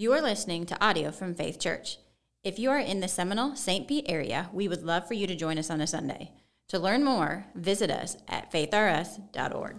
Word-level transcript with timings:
You 0.00 0.12
are 0.12 0.22
listening 0.22 0.64
to 0.66 0.80
audio 0.80 1.10
from 1.10 1.34
Faith 1.34 1.58
Church. 1.58 1.98
If 2.44 2.56
you 2.56 2.70
are 2.70 2.78
in 2.78 3.00
the 3.00 3.08
Seminole, 3.08 3.56
St. 3.56 3.88
Pete 3.88 4.06
area, 4.08 4.48
we 4.52 4.68
would 4.68 4.84
love 4.84 5.08
for 5.08 5.14
you 5.14 5.26
to 5.26 5.34
join 5.34 5.58
us 5.58 5.70
on 5.70 5.80
a 5.80 5.88
Sunday. 5.88 6.30
To 6.68 6.78
learn 6.78 7.02
more, 7.02 7.46
visit 7.56 7.90
us 7.90 8.16
at 8.28 8.52
faithrs.org. 8.52 9.74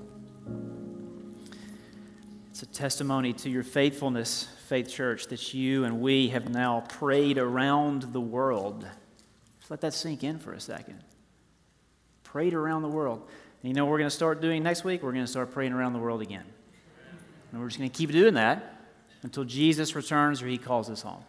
It's 2.49 2.61
a 2.61 2.65
testimony 2.65 3.31
to 3.31 3.49
your 3.49 3.63
faithfulness, 3.63 4.49
Faith 4.67 4.89
Church, 4.89 5.27
that 5.27 5.53
you 5.53 5.85
and 5.85 6.01
we 6.01 6.27
have 6.27 6.49
now 6.49 6.81
prayed 6.89 7.37
around 7.37 8.01
the 8.11 8.19
world. 8.19 8.85
Just 9.59 9.71
let 9.71 9.79
that 9.79 9.93
sink 9.93 10.25
in 10.25 10.37
for 10.37 10.51
a 10.51 10.59
second. 10.59 11.01
Prayed 12.25 12.53
around 12.53 12.81
the 12.81 12.89
world. 12.89 13.25
And 13.63 13.69
you 13.69 13.73
know 13.73 13.85
what 13.85 13.91
we're 13.91 13.99
going 13.99 14.09
to 14.09 14.15
start 14.17 14.41
doing 14.41 14.63
next 14.63 14.83
week? 14.83 15.01
We're 15.01 15.13
going 15.13 15.23
to 15.23 15.31
start 15.31 15.53
praying 15.53 15.71
around 15.71 15.93
the 15.93 15.99
world 15.99 16.21
again. 16.21 16.43
And 17.53 17.61
we're 17.61 17.69
just 17.69 17.79
going 17.79 17.89
to 17.89 17.97
keep 17.97 18.11
doing 18.11 18.33
that 18.33 18.78
until 19.23 19.43
Jesus 19.43 19.95
returns 19.95 20.41
or 20.41 20.47
he 20.47 20.57
calls 20.57 20.89
us 20.89 21.01
home. 21.01 21.23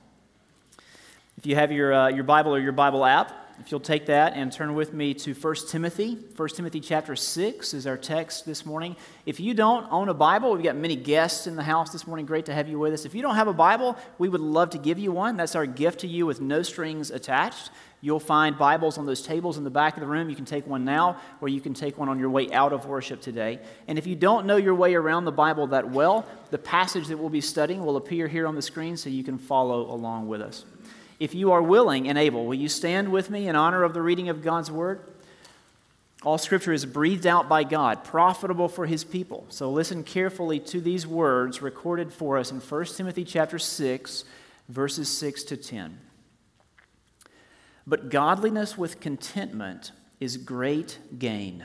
If 1.36 1.46
you 1.46 1.54
have 1.54 1.72
your, 1.72 1.92
uh, 1.92 2.08
your 2.08 2.24
Bible 2.24 2.54
or 2.54 2.58
your 2.58 2.72
Bible 2.72 3.04
app, 3.04 3.32
if 3.60 3.70
you'll 3.70 3.80
take 3.80 4.06
that 4.06 4.32
and 4.34 4.50
turn 4.50 4.74
with 4.74 4.94
me 4.94 5.12
to 5.14 5.34
1 5.34 5.54
Timothy. 5.68 6.14
1 6.14 6.48
Timothy 6.48 6.80
chapter 6.80 7.14
6 7.14 7.74
is 7.74 7.86
our 7.86 7.98
text 7.98 8.46
this 8.46 8.64
morning. 8.64 8.96
If 9.26 9.38
you 9.38 9.52
don't 9.52 9.86
own 9.92 10.08
a 10.08 10.14
Bible, 10.14 10.52
we've 10.52 10.62
got 10.62 10.76
many 10.76 10.96
guests 10.96 11.46
in 11.46 11.56
the 11.56 11.62
house 11.62 11.92
this 11.92 12.06
morning. 12.06 12.24
Great 12.24 12.46
to 12.46 12.54
have 12.54 12.68
you 12.68 12.78
with 12.78 12.94
us. 12.94 13.04
If 13.04 13.14
you 13.14 13.20
don't 13.20 13.34
have 13.34 13.48
a 13.48 13.52
Bible, 13.52 13.98
we 14.18 14.30
would 14.30 14.40
love 14.40 14.70
to 14.70 14.78
give 14.78 14.98
you 14.98 15.12
one. 15.12 15.36
That's 15.36 15.54
our 15.54 15.66
gift 15.66 16.00
to 16.00 16.06
you 16.06 16.24
with 16.24 16.40
no 16.40 16.62
strings 16.62 17.10
attached. 17.10 17.70
You'll 18.02 18.18
find 18.18 18.56
Bibles 18.56 18.96
on 18.96 19.04
those 19.04 19.20
tables 19.20 19.58
in 19.58 19.64
the 19.64 19.70
back 19.70 19.96
of 19.96 20.00
the 20.00 20.06
room. 20.06 20.30
You 20.30 20.36
can 20.36 20.46
take 20.46 20.66
one 20.66 20.84
now, 20.84 21.20
or 21.42 21.48
you 21.48 21.60
can 21.60 21.74
take 21.74 21.98
one 21.98 22.08
on 22.08 22.18
your 22.18 22.30
way 22.30 22.50
out 22.50 22.72
of 22.72 22.86
worship 22.86 23.20
today. 23.20 23.58
And 23.88 23.98
if 23.98 24.06
you 24.06 24.16
don't 24.16 24.46
know 24.46 24.56
your 24.56 24.74
way 24.74 24.94
around 24.94 25.26
the 25.26 25.32
Bible 25.32 25.66
that 25.68 25.90
well, 25.90 26.24
the 26.50 26.58
passage 26.58 27.08
that 27.08 27.18
we'll 27.18 27.28
be 27.28 27.42
studying 27.42 27.84
will 27.84 27.98
appear 27.98 28.26
here 28.26 28.46
on 28.46 28.54
the 28.54 28.62
screen 28.62 28.96
so 28.96 29.10
you 29.10 29.22
can 29.22 29.36
follow 29.36 29.92
along 29.92 30.28
with 30.28 30.40
us. 30.40 30.64
If 31.18 31.34
you 31.34 31.52
are 31.52 31.60
willing 31.60 32.08
and 32.08 32.16
able, 32.16 32.46
will 32.46 32.54
you 32.54 32.70
stand 32.70 33.12
with 33.12 33.28
me 33.28 33.48
in 33.48 33.54
honor 33.54 33.82
of 33.82 33.92
the 33.92 34.00
reading 34.00 34.30
of 34.30 34.42
God's 34.42 34.70
Word? 34.70 35.00
All 36.22 36.38
scripture 36.38 36.72
is 36.72 36.86
breathed 36.86 37.26
out 37.26 37.48
by 37.50 37.64
God, 37.64 38.04
profitable 38.04 38.68
for 38.68 38.86
his 38.86 39.04
people. 39.04 39.44
So 39.48 39.70
listen 39.70 40.04
carefully 40.04 40.58
to 40.60 40.80
these 40.80 41.06
words 41.06 41.60
recorded 41.60 42.12
for 42.12 42.38
us 42.38 42.50
in 42.50 42.60
1 42.60 42.84
Timothy 42.86 43.24
chapter 43.24 43.58
6, 43.58 44.24
verses 44.68 45.08
6 45.08 45.44
to 45.44 45.56
10. 45.56 45.98
But 47.86 48.10
godliness 48.10 48.76
with 48.76 49.00
contentment 49.00 49.92
is 50.20 50.36
great 50.36 50.98
gain. 51.18 51.64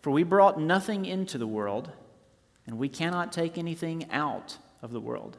For 0.00 0.10
we 0.10 0.22
brought 0.22 0.60
nothing 0.60 1.06
into 1.06 1.38
the 1.38 1.46
world, 1.46 1.90
and 2.66 2.78
we 2.78 2.88
cannot 2.88 3.32
take 3.32 3.56
anything 3.56 4.10
out 4.10 4.58
of 4.82 4.92
the 4.92 5.00
world. 5.00 5.38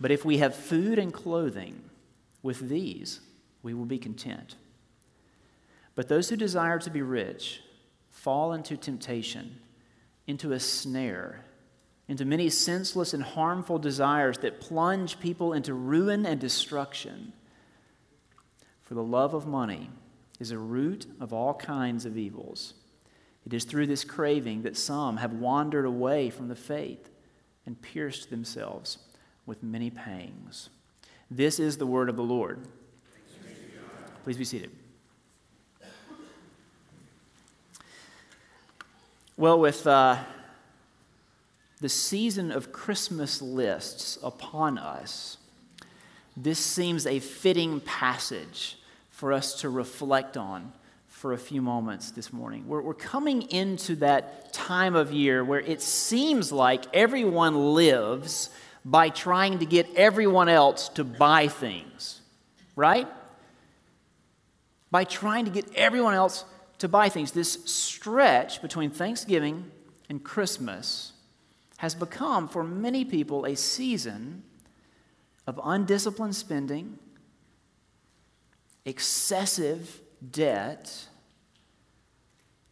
But 0.00 0.10
if 0.10 0.24
we 0.24 0.38
have 0.38 0.54
food 0.54 0.98
and 0.98 1.12
clothing, 1.12 1.82
with 2.42 2.68
these 2.68 3.20
we 3.62 3.74
will 3.74 3.84
be 3.84 3.98
content. 3.98 4.56
But 5.94 6.08
those 6.08 6.28
who 6.28 6.36
desire 6.36 6.78
to 6.78 6.90
be 6.90 7.02
rich 7.02 7.60
fall 8.10 8.52
into 8.52 8.76
temptation, 8.76 9.58
into 10.26 10.52
a 10.52 10.60
snare, 10.60 11.44
into 12.08 12.24
many 12.24 12.48
senseless 12.48 13.12
and 13.12 13.22
harmful 13.22 13.78
desires 13.78 14.38
that 14.38 14.60
plunge 14.60 15.18
people 15.18 15.52
into 15.52 15.74
ruin 15.74 16.24
and 16.24 16.40
destruction. 16.40 17.32
For 18.86 18.94
the 18.94 19.02
love 19.02 19.34
of 19.34 19.46
money 19.46 19.90
is 20.38 20.52
a 20.52 20.58
root 20.58 21.06
of 21.20 21.32
all 21.32 21.54
kinds 21.54 22.06
of 22.06 22.16
evils. 22.16 22.74
It 23.44 23.52
is 23.52 23.64
through 23.64 23.88
this 23.88 24.04
craving 24.04 24.62
that 24.62 24.76
some 24.76 25.16
have 25.16 25.32
wandered 25.32 25.84
away 25.84 26.30
from 26.30 26.46
the 26.46 26.54
faith 26.54 27.10
and 27.66 27.80
pierced 27.82 28.30
themselves 28.30 28.98
with 29.44 29.62
many 29.62 29.90
pangs. 29.90 30.68
This 31.30 31.58
is 31.58 31.78
the 31.78 31.86
word 31.86 32.08
of 32.08 32.16
the 32.16 32.22
Lord. 32.22 32.68
Please 34.22 34.36
be 34.36 34.44
seated. 34.44 34.70
Well, 39.36 39.58
with 39.58 39.84
uh, 39.86 40.18
the 41.80 41.88
season 41.88 42.52
of 42.52 42.70
Christmas 42.70 43.42
lists 43.42 44.16
upon 44.22 44.78
us, 44.78 45.38
this 46.36 46.58
seems 46.58 47.06
a 47.06 47.18
fitting 47.18 47.80
passage 47.80 48.78
for 49.16 49.32
us 49.32 49.62
to 49.62 49.70
reflect 49.70 50.36
on 50.36 50.74
for 51.08 51.32
a 51.32 51.38
few 51.38 51.62
moments 51.62 52.10
this 52.10 52.34
morning. 52.34 52.68
We're, 52.68 52.82
we're 52.82 52.92
coming 52.92 53.50
into 53.50 53.96
that 53.96 54.52
time 54.52 54.94
of 54.94 55.10
year 55.10 55.42
where 55.42 55.60
it 55.60 55.80
seems 55.80 56.52
like 56.52 56.84
everyone 56.94 57.72
lives 57.72 58.50
by 58.84 59.08
trying 59.08 59.60
to 59.60 59.64
get 59.64 59.88
everyone 59.96 60.50
else 60.50 60.90
to 60.90 61.02
buy 61.02 61.48
things, 61.48 62.20
right? 62.76 63.08
By 64.90 65.04
trying 65.04 65.46
to 65.46 65.50
get 65.50 65.74
everyone 65.74 66.12
else 66.12 66.44
to 66.80 66.86
buy 66.86 67.08
things. 67.08 67.32
This 67.32 67.54
stretch 67.64 68.60
between 68.60 68.90
Thanksgiving 68.90 69.70
and 70.10 70.22
Christmas 70.22 71.14
has 71.78 71.94
become, 71.94 72.48
for 72.48 72.62
many 72.62 73.06
people, 73.06 73.46
a 73.46 73.56
season 73.56 74.42
of 75.46 75.58
undisciplined 75.64 76.36
spending, 76.36 76.98
excessive 78.86 80.00
debt, 80.30 81.08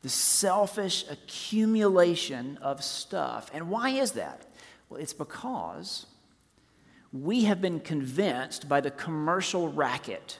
the 0.00 0.08
selfish 0.08 1.04
accumulation 1.10 2.56
of 2.62 2.82
stuff. 2.82 3.50
And 3.52 3.68
why 3.68 3.90
is 3.90 4.12
that? 4.12 4.46
Well, 4.88 5.00
it's 5.00 5.12
because 5.12 6.06
we 7.12 7.44
have 7.44 7.60
been 7.60 7.80
convinced 7.80 8.68
by 8.68 8.80
the 8.80 8.90
commercial 8.90 9.68
racket, 9.68 10.38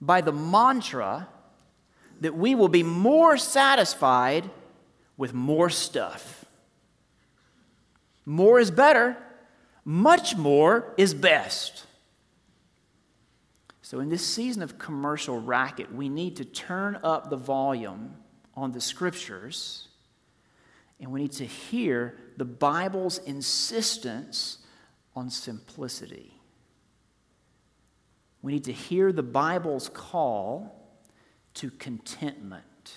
by 0.00 0.20
the 0.20 0.32
mantra 0.32 1.28
that 2.20 2.36
we 2.36 2.54
will 2.54 2.68
be 2.68 2.82
more 2.82 3.36
satisfied 3.36 4.48
with 5.16 5.32
more 5.32 5.70
stuff. 5.70 6.44
More 8.26 8.60
is 8.60 8.70
better, 8.70 9.16
much 9.84 10.36
more 10.36 10.92
is 10.98 11.14
best. 11.14 11.86
So, 13.88 14.00
in 14.00 14.10
this 14.10 14.26
season 14.26 14.60
of 14.60 14.78
commercial 14.78 15.40
racket, 15.40 15.90
we 15.94 16.10
need 16.10 16.36
to 16.36 16.44
turn 16.44 17.00
up 17.02 17.30
the 17.30 17.38
volume 17.38 18.16
on 18.54 18.72
the 18.72 18.82
scriptures 18.82 19.88
and 21.00 21.10
we 21.10 21.22
need 21.22 21.32
to 21.32 21.46
hear 21.46 22.18
the 22.36 22.44
Bible's 22.44 23.16
insistence 23.16 24.58
on 25.16 25.30
simplicity. 25.30 26.34
We 28.42 28.52
need 28.52 28.64
to 28.64 28.74
hear 28.74 29.10
the 29.10 29.22
Bible's 29.22 29.88
call 29.88 30.92
to 31.54 31.70
contentment. 31.70 32.92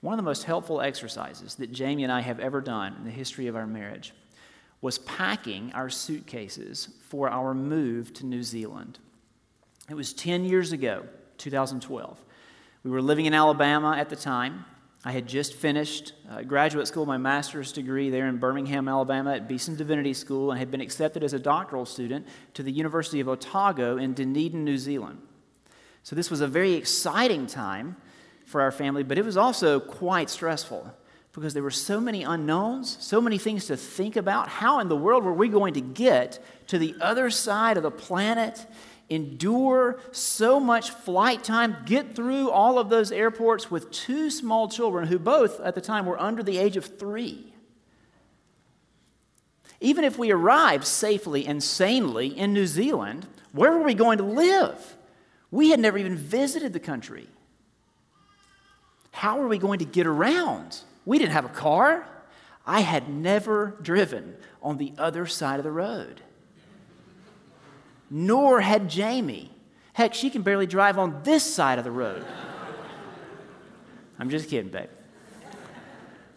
One 0.00 0.14
of 0.14 0.16
the 0.16 0.22
most 0.22 0.44
helpful 0.44 0.80
exercises 0.80 1.56
that 1.56 1.70
Jamie 1.70 2.04
and 2.04 2.10
I 2.10 2.22
have 2.22 2.40
ever 2.40 2.62
done 2.62 2.94
in 2.96 3.04
the 3.04 3.10
history 3.10 3.46
of 3.46 3.56
our 3.56 3.66
marriage 3.66 4.14
was 4.84 4.98
packing 4.98 5.72
our 5.72 5.88
suitcases 5.88 6.90
for 7.08 7.30
our 7.30 7.54
move 7.54 8.12
to 8.12 8.26
New 8.26 8.42
Zealand. 8.42 8.98
It 9.88 9.94
was 9.94 10.12
10 10.12 10.44
years 10.44 10.72
ago, 10.72 11.04
2012. 11.38 12.22
We 12.82 12.90
were 12.90 13.00
living 13.00 13.24
in 13.24 13.32
Alabama 13.32 13.96
at 13.96 14.10
the 14.10 14.16
time. 14.16 14.66
I 15.02 15.12
had 15.12 15.26
just 15.26 15.54
finished 15.54 16.12
uh, 16.30 16.42
graduate 16.42 16.86
school, 16.86 17.06
my 17.06 17.16
master's 17.16 17.72
degree 17.72 18.10
there 18.10 18.28
in 18.28 18.36
Birmingham, 18.36 18.86
Alabama 18.86 19.32
at 19.32 19.48
Beeson 19.48 19.74
Divinity 19.74 20.12
School, 20.12 20.50
and 20.50 20.58
had 20.58 20.70
been 20.70 20.82
accepted 20.82 21.24
as 21.24 21.32
a 21.32 21.38
doctoral 21.38 21.86
student 21.86 22.26
to 22.52 22.62
the 22.62 22.70
University 22.70 23.20
of 23.20 23.28
Otago 23.28 23.96
in 23.96 24.12
Dunedin, 24.12 24.64
New 24.64 24.76
Zealand. 24.76 25.18
So 26.02 26.14
this 26.14 26.30
was 26.30 26.42
a 26.42 26.46
very 26.46 26.74
exciting 26.74 27.46
time 27.46 27.96
for 28.44 28.60
our 28.60 28.70
family, 28.70 29.02
but 29.02 29.16
it 29.16 29.24
was 29.24 29.38
also 29.38 29.80
quite 29.80 30.28
stressful 30.28 30.92
because 31.34 31.52
there 31.52 31.62
were 31.64 31.70
so 31.70 32.00
many 32.00 32.22
unknowns, 32.22 32.96
so 33.00 33.20
many 33.20 33.38
things 33.38 33.66
to 33.66 33.76
think 33.76 34.14
about. 34.14 34.48
How 34.48 34.78
in 34.78 34.88
the 34.88 34.96
world 34.96 35.24
were 35.24 35.32
we 35.32 35.48
going 35.48 35.74
to 35.74 35.80
get 35.80 36.42
to 36.68 36.78
the 36.78 36.94
other 37.00 37.28
side 37.28 37.76
of 37.76 37.82
the 37.82 37.90
planet, 37.90 38.64
endure 39.10 39.98
so 40.12 40.60
much 40.60 40.90
flight 40.90 41.42
time, 41.42 41.76
get 41.86 42.14
through 42.14 42.50
all 42.50 42.78
of 42.78 42.88
those 42.88 43.10
airports 43.10 43.68
with 43.68 43.90
two 43.90 44.30
small 44.30 44.68
children 44.68 45.08
who 45.08 45.18
both 45.18 45.60
at 45.60 45.74
the 45.74 45.80
time 45.80 46.06
were 46.06 46.20
under 46.20 46.42
the 46.42 46.56
age 46.56 46.76
of 46.76 46.84
three? 46.84 47.52
Even 49.80 50.04
if 50.04 50.16
we 50.16 50.30
arrived 50.30 50.86
safely 50.86 51.46
and 51.46 51.62
sanely 51.62 52.28
in 52.28 52.52
New 52.52 52.66
Zealand, 52.66 53.26
where 53.50 53.72
were 53.72 53.82
we 53.82 53.94
going 53.94 54.18
to 54.18 54.24
live? 54.24 54.96
We 55.50 55.70
had 55.70 55.80
never 55.80 55.98
even 55.98 56.16
visited 56.16 56.72
the 56.72 56.80
country. 56.80 57.26
How 59.10 59.38
were 59.38 59.48
we 59.48 59.58
going 59.58 59.80
to 59.80 59.84
get 59.84 60.06
around? 60.06 60.78
We 61.04 61.18
didn't 61.18 61.32
have 61.32 61.44
a 61.44 61.50
car. 61.50 62.06
I 62.66 62.80
had 62.80 63.08
never 63.08 63.76
driven 63.82 64.36
on 64.62 64.78
the 64.78 64.92
other 64.96 65.26
side 65.26 65.60
of 65.60 65.64
the 65.64 65.70
road. 65.72 66.22
Nor 68.10 68.60
had 68.60 68.88
Jamie. 68.88 69.50
Heck, 69.92 70.14
she 70.14 70.30
can 70.30 70.42
barely 70.42 70.66
drive 70.66 70.98
on 70.98 71.22
this 71.24 71.42
side 71.42 71.78
of 71.78 71.84
the 71.84 71.90
road. 71.90 72.24
I'm 74.18 74.30
just 74.30 74.48
kidding, 74.48 74.70
babe. 74.70 74.88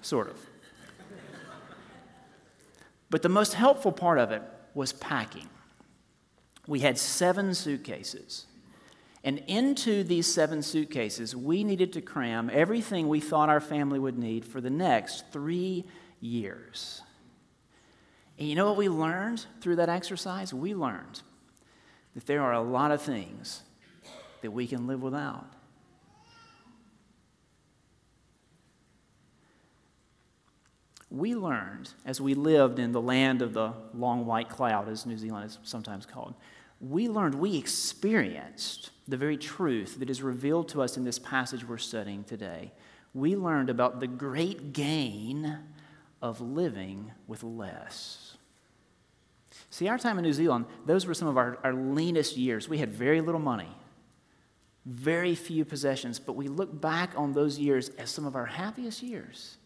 Sort 0.02 0.30
of. 0.30 0.38
But 3.10 3.22
the 3.22 3.30
most 3.30 3.54
helpful 3.54 3.92
part 3.92 4.20
of 4.20 4.32
it 4.32 4.42
was 4.74 4.92
packing. 4.94 5.48
We 6.68 6.82
had 6.82 6.98
seven 6.98 7.54
suitcases. 7.54 8.47
And 9.28 9.44
into 9.48 10.06
these 10.06 10.26
seven 10.26 10.62
suitcases, 10.62 11.36
we 11.36 11.66
needed 11.66 11.92
to 11.92 12.02
cram 12.02 12.50
everything 12.50 13.10
we 13.10 13.20
thought 13.20 13.50
our 13.50 13.60
family 13.60 14.00
would 14.00 14.18
need 14.18 14.46
for 14.46 14.62
the 14.62 14.70
next 14.70 15.26
three 15.34 15.84
years. 16.22 17.02
And 18.40 18.48
you 18.48 18.56
know 18.56 18.68
what 18.68 18.78
we 18.78 18.88
learned 18.88 19.46
through 19.60 19.76
that 19.76 19.90
exercise? 19.90 20.54
We 20.54 20.74
learned 20.74 21.24
that 22.16 22.26
there 22.26 22.42
are 22.42 22.54
a 22.54 22.62
lot 22.62 22.92
of 22.92 23.02
things 23.02 23.64
that 24.44 24.52
we 24.52 24.66
can 24.66 24.88
live 24.88 25.02
without. 25.02 25.52
We 31.12 31.36
learned 31.36 31.90
as 32.06 32.22
we 32.22 32.34
lived 32.34 32.80
in 32.80 32.94
the 32.94 33.02
land 33.02 33.42
of 33.42 33.52
the 33.52 33.74
long 33.94 34.26
white 34.26 34.48
cloud, 34.48 34.88
as 34.88 35.06
New 35.06 35.18
Zealand 35.18 35.48
is 35.48 35.60
sometimes 35.64 36.06
called, 36.06 36.34
we 36.80 37.08
learned, 37.08 37.36
we 37.36 37.58
experienced 37.58 38.92
the 39.08 39.18
very 39.18 39.38
truth 39.38 40.00
that 40.00 40.10
is 40.10 40.22
revealed 40.22 40.70
to 40.70 40.82
us 40.82 40.98
in 40.98 41.04
this 41.04 41.20
passage 41.20 41.68
we're 41.68 41.78
studying 41.78 42.24
today. 42.24 42.72
We 43.14 43.36
learned 43.36 43.70
about 43.70 44.00
the 44.00 44.08
great 44.08 44.74
gain 44.74 45.60
of 46.22 46.42
living 46.42 47.12
with 47.28 47.44
less. 47.44 48.38
See, 49.70 49.88
our 49.88 49.98
time 49.98 50.18
in 50.18 50.24
New 50.24 50.34
Zealand, 50.34 50.66
those 50.86 51.06
were 51.06 51.14
some 51.14 51.28
of 51.28 51.38
our, 51.38 51.58
our 51.64 51.74
leanest 51.74 52.38
years. 52.38 52.70
We 52.70 52.78
had 52.78 52.92
very 52.92 53.22
little 53.22 53.42
money, 53.42 53.70
very 54.86 55.36
few 55.36 55.66
possessions, 55.66 56.20
but 56.20 56.36
we 56.36 56.48
look 56.48 56.80
back 56.80 57.12
on 57.16 57.34
those 57.34 57.58
years 57.58 57.90
as 57.90 58.10
some 58.10 58.26
of 58.26 58.36
our 58.36 58.46
happiest 58.46 59.02
years. 59.02 59.58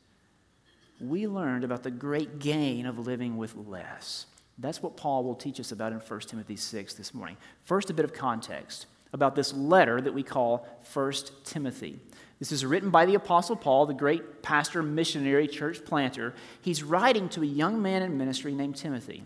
We 1.00 1.28
learned 1.28 1.64
about 1.64 1.84
the 1.84 1.92
great 1.92 2.40
gain 2.40 2.86
of 2.86 3.00
living 3.00 3.38
with 3.38 3.56
less. 3.56 4.28
That's 4.62 4.84
what 4.84 4.96
Paul 4.96 5.24
will 5.24 5.36
teach 5.36 5.60
us 5.60 5.72
about 5.72 5.92
in 5.92 6.00
1 6.00 6.20
Timothy 6.22 6.56
6 6.56 6.94
this 6.94 7.14
morning. 7.14 7.36
First, 7.64 7.90
a 7.90 7.94
bit 7.94 8.06
of 8.06 8.14
context 8.14 8.86
about 9.12 9.36
this 9.36 9.54
letter 9.54 10.00
that 10.00 10.14
we 10.14 10.24
call 10.24 10.68
1 10.94 11.14
Timothy. 11.44 12.00
This 12.40 12.52
is 12.52 12.66
written 12.66 12.92
by 12.92 13.06
the 13.06 13.16
Apostle 13.16 13.56
Paul, 13.56 13.86
the 13.86 13.94
great 13.94 14.42
pastor, 14.42 14.82
missionary, 14.82 15.48
church 15.48 15.84
planter. 15.84 16.34
He's 16.62 16.84
writing 16.84 17.28
to 17.30 17.42
a 17.42 17.46
young 17.46 17.82
man 17.82 18.04
in 18.04 18.18
ministry 18.18 18.54
named 18.54 18.76
Timothy. 18.76 19.24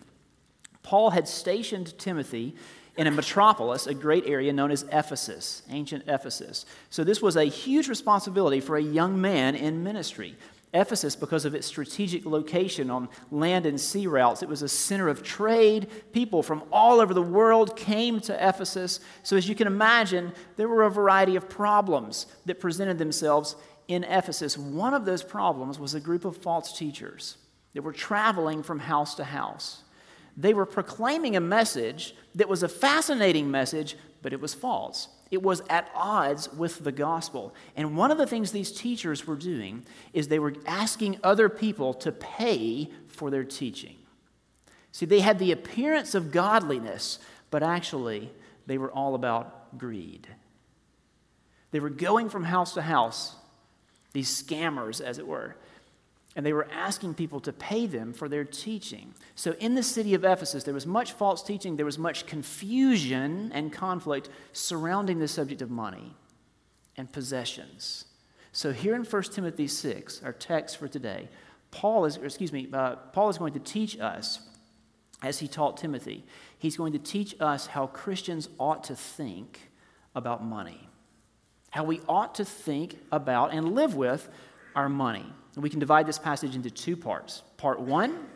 Paul 0.83 1.11
had 1.11 1.27
stationed 1.27 1.97
Timothy 1.97 2.55
in 2.97 3.07
a 3.07 3.11
metropolis, 3.11 3.87
a 3.87 3.93
great 3.93 4.25
area 4.25 4.53
known 4.53 4.71
as 4.71 4.83
Ephesus, 4.91 5.63
ancient 5.69 6.05
Ephesus. 6.07 6.65
So, 6.89 7.03
this 7.03 7.21
was 7.21 7.35
a 7.35 7.43
huge 7.43 7.89
responsibility 7.89 8.61
for 8.61 8.77
a 8.77 8.81
young 8.81 9.19
man 9.19 9.55
in 9.55 9.83
ministry. 9.83 10.35
Ephesus, 10.75 11.15
because 11.15 11.45
of 11.45 11.55
its 11.55 11.65
strategic 11.65 12.25
location 12.25 12.91
on 12.91 13.09
land 13.31 13.65
and 13.65 13.79
sea 13.79 14.05
routes, 14.05 14.43
it 14.43 14.49
was 14.49 14.61
a 14.61 14.67
center 14.67 15.07
of 15.07 15.23
trade. 15.23 15.87
People 16.11 16.43
from 16.43 16.63
all 16.71 16.99
over 16.99 17.13
the 17.13 17.21
world 17.21 17.75
came 17.75 18.19
to 18.19 18.47
Ephesus. 18.47 18.99
So, 19.23 19.37
as 19.37 19.47
you 19.47 19.55
can 19.55 19.67
imagine, 19.67 20.33
there 20.57 20.67
were 20.67 20.83
a 20.83 20.91
variety 20.91 21.35
of 21.35 21.49
problems 21.49 22.27
that 22.45 22.59
presented 22.59 22.97
themselves 22.97 23.55
in 23.87 24.03
Ephesus. 24.03 24.57
One 24.57 24.93
of 24.93 25.05
those 25.05 25.23
problems 25.23 25.79
was 25.79 25.93
a 25.93 25.99
group 25.99 26.25
of 26.25 26.37
false 26.37 26.77
teachers 26.77 27.37
that 27.73 27.83
were 27.83 27.93
traveling 27.93 28.61
from 28.61 28.79
house 28.79 29.15
to 29.15 29.23
house. 29.23 29.83
They 30.37 30.53
were 30.53 30.65
proclaiming 30.65 31.35
a 31.35 31.41
message 31.41 32.15
that 32.35 32.49
was 32.49 32.63
a 32.63 32.67
fascinating 32.67 33.49
message, 33.49 33.95
but 34.25 34.33
it 34.33 34.41
was 34.41 34.55
false 34.55 35.09
it 35.31 35.41
was 35.41 35.61
at 35.69 35.89
odds 35.95 36.51
with 36.53 36.83
the 36.83 36.91
gospel. 36.91 37.53
And 37.75 37.97
one 37.97 38.11
of 38.11 38.17
the 38.17 38.27
things 38.27 38.51
these 38.51 38.71
teachers 38.71 39.25
were 39.25 39.35
doing 39.35 39.85
is 40.13 40.27
they 40.27 40.39
were 40.39 40.53
asking 40.65 41.19
other 41.23 41.49
people 41.49 41.93
to 41.95 42.11
pay 42.11 42.89
for 43.07 43.31
their 43.31 43.43
teaching. 43.43 43.95
See, 44.91 45.05
they 45.05 45.19
had 45.19 45.39
the 45.39 45.51
appearance 45.51 46.15
of 46.15 46.31
godliness, 46.31 47.19
but 47.49 47.63
actually 47.63 48.31
they 48.67 48.77
were 48.77 48.91
all 48.91 49.15
about 49.15 49.77
greed. 49.77 50.27
They 51.71 51.79
were 51.79 51.89
going 51.89 52.29
from 52.29 52.43
house 52.43 52.75
to 52.75 52.81
house, 52.81 53.35
these 54.13 54.29
scammers, 54.41 55.01
as 55.01 55.17
it 55.17 55.27
were, 55.27 55.55
and 56.35 56.45
they 56.45 56.53
were 56.53 56.67
asking 56.71 57.13
people 57.13 57.39
to 57.39 57.53
pay 57.53 57.87
them 57.87 58.11
for 58.11 58.27
their 58.27 58.43
teaching. 58.43 59.13
So, 59.35 59.53
in 59.59 59.75
the 59.75 59.83
city 59.83 60.13
of 60.13 60.25
Ephesus, 60.25 60.63
there 60.63 60.73
was 60.73 60.85
much 60.85 61.13
false 61.13 61.41
teaching, 61.41 61.77
there 61.77 61.85
was 61.85 61.97
much 61.97 62.25
confusion 62.25 63.51
and 63.53 63.71
conflict 63.71 64.29
surrounding 64.51 65.19
the 65.19 65.27
subject 65.27 65.61
of 65.61 65.71
money 65.71 66.13
and 66.97 67.11
possessions. 67.11 68.05
So, 68.51 68.73
here 68.73 68.95
in 68.95 69.03
1 69.03 69.23
Timothy 69.23 69.67
6, 69.67 70.23
our 70.23 70.33
text 70.33 70.77
for 70.77 70.87
today, 70.87 71.29
Paul 71.71 72.05
is, 72.05 72.17
excuse 72.17 72.51
me, 72.51 72.67
uh, 72.71 72.95
Paul 72.95 73.29
is 73.29 73.37
going 73.37 73.53
to 73.53 73.59
teach 73.59 73.99
us, 73.99 74.39
as 75.21 75.39
he 75.39 75.47
taught 75.47 75.77
Timothy, 75.77 76.25
he's 76.57 76.75
going 76.75 76.93
to 76.93 76.99
teach 76.99 77.35
us 77.39 77.67
how 77.67 77.87
Christians 77.87 78.49
ought 78.59 78.83
to 78.85 78.95
think 78.95 79.71
about 80.13 80.43
money, 80.43 80.89
how 81.71 81.83
we 81.85 82.01
ought 82.07 82.35
to 82.35 82.45
think 82.45 82.97
about 83.11 83.53
and 83.53 83.73
live 83.73 83.95
with 83.95 84.27
our 84.75 84.89
money. 84.89 85.25
And 85.55 85.63
we 85.63 85.69
can 85.69 85.79
divide 85.79 86.05
this 86.05 86.19
passage 86.19 86.55
into 86.55 86.69
two 86.69 86.97
parts. 86.97 87.43
Part 87.57 87.79
one, 87.79 88.27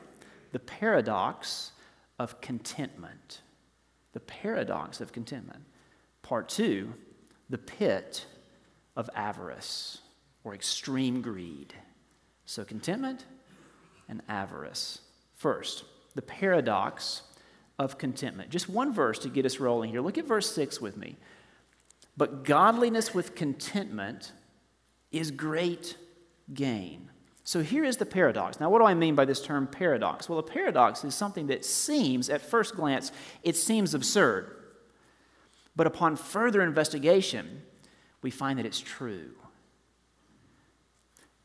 the 0.52 0.60
paradox 0.60 1.72
of 2.18 2.42
contentment. 2.42 3.42
The 4.14 4.20
paradox 4.22 5.02
of 5.02 5.12
contentment. 5.12 5.64
Part 6.22 6.50
two, 6.50 6.94
the 7.50 7.58
pit 7.58 8.26
of 8.96 9.10
avarice 9.16 10.00
or 10.44 10.54
extreme 10.54 11.22
greed. 11.22 11.74
So, 12.46 12.64
contentment 12.64 13.26
and 14.08 14.22
avarice. 14.28 15.00
First, 15.36 15.84
the 16.16 16.22
paradox 16.22 17.22
of 17.78 17.98
contentment. 17.98 18.50
Just 18.50 18.68
one 18.68 18.94
verse 18.94 19.20
to 19.20 19.30
get 19.30 19.46
us 19.46 19.60
rolling 19.60 19.92
here. 19.92 20.02
Look 20.02 20.18
at 20.18 20.26
verse 20.26 20.54
6 20.54 20.82
with 20.82 20.98
me. 20.98 21.16
But 22.18 22.44
godliness 22.44 23.14
with 23.14 23.36
contentment 23.36 24.34
is 25.12 25.32
great 25.32 25.96
gain. 26.54 27.09
So 27.50 27.64
here 27.64 27.84
is 27.84 27.98
the 27.98 28.06
paradox. 28.06 28.60
Now, 28.60 28.70
what 28.70 28.78
do 28.78 28.86
I 28.86 28.94
mean 28.94 29.16
by 29.16 29.26
this 29.26 29.42
term 29.42 29.66
paradox? 29.66 30.30
Well, 30.30 30.38
a 30.38 30.44
paradox 30.44 31.04
is 31.04 31.16
something 31.16 31.48
that 31.48 31.66
seems, 31.66 32.30
at 32.30 32.44
first 32.44 32.76
glance, 32.76 33.12
it 33.42 33.56
seems 33.56 33.96
absurd. 33.96 34.56
But 35.76 35.88
upon 35.88 36.16
further 36.16 36.62
investigation, 36.62 37.64
we 38.22 38.30
find 38.30 38.60
that 38.60 38.68
it's 38.68 38.80
true. 38.80 39.32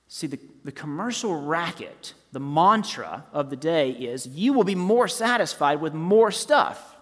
See, 0.06 0.26
the, 0.26 0.38
the 0.62 0.72
commercial 0.72 1.40
racket, 1.40 2.12
the 2.32 2.38
mantra 2.38 3.24
of 3.32 3.48
the 3.48 3.56
day 3.56 3.92
is 3.92 4.26
you 4.26 4.52
will 4.52 4.64
be 4.64 4.74
more 4.74 5.08
satisfied 5.08 5.80
with 5.80 5.94
more 5.94 6.30
stuff. 6.30 6.96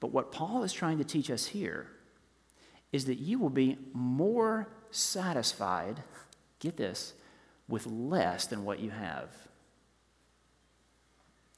But 0.00 0.12
what 0.12 0.32
Paul 0.32 0.64
is 0.64 0.72
trying 0.74 0.98
to 0.98 1.04
teach 1.04 1.30
us 1.30 1.46
here 1.46 1.86
is 2.92 3.06
that 3.06 3.20
you 3.20 3.38
will 3.38 3.48
be 3.48 3.78
more 3.94 4.68
satisfied 4.90 6.02
get 6.60 6.76
this, 6.76 7.14
with 7.68 7.86
less 7.86 8.46
than 8.46 8.64
what 8.64 8.80
you 8.80 8.90
have. 8.90 9.30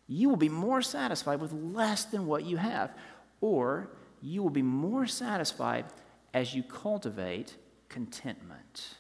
You 0.09 0.29
will 0.29 0.37
be 0.37 0.49
more 0.49 0.83
satisfied 0.83 1.41
with 1.41 1.53
less 1.53 2.05
than 2.05 2.27
what 2.27 2.45
you 2.45 2.57
have, 2.57 2.95
or 3.41 3.91
you 4.23 4.43
will 4.43 4.51
be 4.51 4.63
more 4.63 5.07
satisfied 5.07 5.87
as 6.33 6.55
you 6.55 6.63
cultivate 6.63 7.57
contentment. 7.89 8.95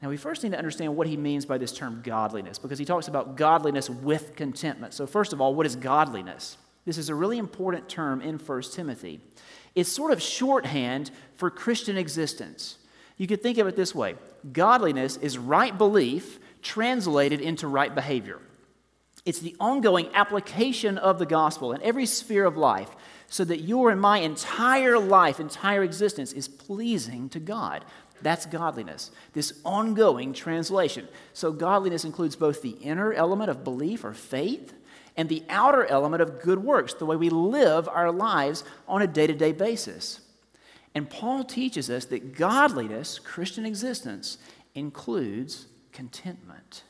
Now, 0.00 0.08
we 0.08 0.16
first 0.16 0.42
need 0.42 0.50
to 0.50 0.58
understand 0.58 0.96
what 0.96 1.06
he 1.06 1.16
means 1.16 1.46
by 1.46 1.58
this 1.58 1.72
term 1.72 2.00
godliness, 2.04 2.58
because 2.58 2.78
he 2.78 2.84
talks 2.84 3.08
about 3.08 3.36
godliness 3.36 3.88
with 3.88 4.34
contentment. 4.34 4.94
So, 4.94 5.06
first 5.06 5.32
of 5.32 5.40
all, 5.40 5.54
what 5.54 5.66
is 5.66 5.76
godliness? 5.76 6.58
This 6.84 6.98
is 6.98 7.08
a 7.08 7.14
really 7.14 7.38
important 7.38 7.88
term 7.88 8.20
in 8.20 8.38
1 8.38 8.62
Timothy. 8.72 9.20
It's 9.74 9.90
sort 9.90 10.12
of 10.12 10.20
shorthand 10.20 11.12
for 11.36 11.50
Christian 11.50 11.96
existence. 11.96 12.78
You 13.16 13.26
could 13.26 13.42
think 13.42 13.58
of 13.58 13.66
it 13.66 13.76
this 13.76 13.94
way 13.94 14.16
godliness 14.52 15.16
is 15.16 15.38
right 15.38 15.76
belief 15.76 16.38
translated 16.62 17.40
into 17.40 17.66
right 17.66 17.94
behavior. 17.94 18.40
It's 19.24 19.38
the 19.38 19.54
ongoing 19.60 20.08
application 20.14 20.98
of 20.98 21.18
the 21.18 21.26
gospel 21.26 21.72
in 21.72 21.82
every 21.82 22.06
sphere 22.06 22.44
of 22.44 22.56
life 22.56 22.90
so 23.28 23.44
that 23.44 23.60
your 23.60 23.90
and 23.90 24.00
my 24.00 24.18
entire 24.18 24.98
life, 24.98 25.38
entire 25.38 25.82
existence 25.82 26.32
is 26.32 26.48
pleasing 26.48 27.28
to 27.30 27.38
God. 27.38 27.84
That's 28.20 28.46
godliness, 28.46 29.10
this 29.32 29.52
ongoing 29.64 30.32
translation. 30.32 31.08
So, 31.32 31.52
godliness 31.52 32.04
includes 32.04 32.36
both 32.36 32.62
the 32.62 32.70
inner 32.70 33.12
element 33.12 33.50
of 33.50 33.64
belief 33.64 34.04
or 34.04 34.12
faith 34.12 34.74
and 35.16 35.28
the 35.28 35.42
outer 35.48 35.84
element 35.86 36.22
of 36.22 36.40
good 36.40 36.60
works, 36.60 36.94
the 36.94 37.06
way 37.06 37.16
we 37.16 37.30
live 37.30 37.88
our 37.88 38.10
lives 38.10 38.64
on 38.88 39.02
a 39.02 39.06
day 39.06 39.26
to 39.26 39.34
day 39.34 39.52
basis. 39.52 40.20
And 40.94 41.08
Paul 41.08 41.44
teaches 41.44 41.88
us 41.88 42.04
that 42.06 42.36
godliness, 42.36 43.18
Christian 43.18 43.64
existence, 43.64 44.38
includes 44.74 45.66
contentment. 45.92 46.84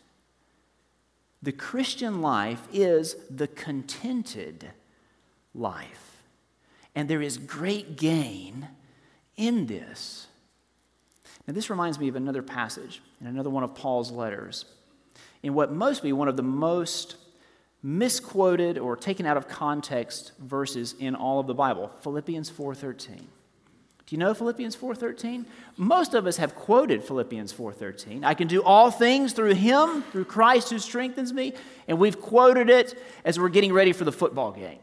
The 1.43 1.53
Christian 1.53 2.21
life 2.21 2.67
is 2.73 3.17
the 3.29 3.49
contented 3.49 4.71
life. 5.55 6.23
And 6.95 7.09
there 7.09 7.23
is 7.23 7.39
great 7.39 7.97
gain 7.97 8.69
in 9.37 9.67
this. 9.67 10.27
Now, 11.47 11.55
this 11.55 11.71
reminds 11.71 11.99
me 11.99 12.09
of 12.09 12.17
another 12.17 12.43
passage 12.43 13.01
in 13.21 13.27
another 13.27 13.51
one 13.51 13.65
of 13.65 13.75
Paul's 13.75 14.11
letters. 14.11 14.65
in 15.43 15.55
what 15.55 15.73
must 15.73 16.03
be 16.03 16.13
one 16.13 16.29
of 16.29 16.37
the 16.37 16.43
most 16.43 17.17
misquoted 17.83 18.79
or 18.79 18.97
taken 18.97 19.27
out 19.27 19.37
of 19.37 19.49
context 19.49 20.33
verses 20.39 20.95
in 21.01 21.15
all 21.17 21.41
of 21.41 21.47
the 21.47 21.55
Bible, 21.55 21.91
Philippians 22.01 22.49
4:13. 22.49 23.27
Do 24.13 24.17
you 24.17 24.19
know 24.19 24.35
Philippians 24.35 24.77
4:13? 24.77 25.47
Most 25.79 26.13
of 26.13 26.27
us 26.27 26.37
have 26.37 26.55
quoted 26.55 27.03
Philippians 27.03 27.51
4:13. 27.51 28.27
I 28.27 28.35
can 28.35 28.47
do 28.47 28.63
all 28.63 28.91
things 28.91 29.33
through 29.33 29.55
him, 29.55 30.03
through 30.13 30.27
Christ 30.27 30.69
who 30.69 30.79
strengthens 30.79 31.33
me, 31.33 31.55
and 31.89 31.99
we've 31.99 32.21
quoted 32.21 32.69
it 32.69 33.03
as 33.25 33.41
we're 33.41 33.49
getting 33.49 33.73
ready 33.73 33.95
for 33.95 34.05
the 34.05 34.13
football 34.13 34.53
game. 34.53 34.81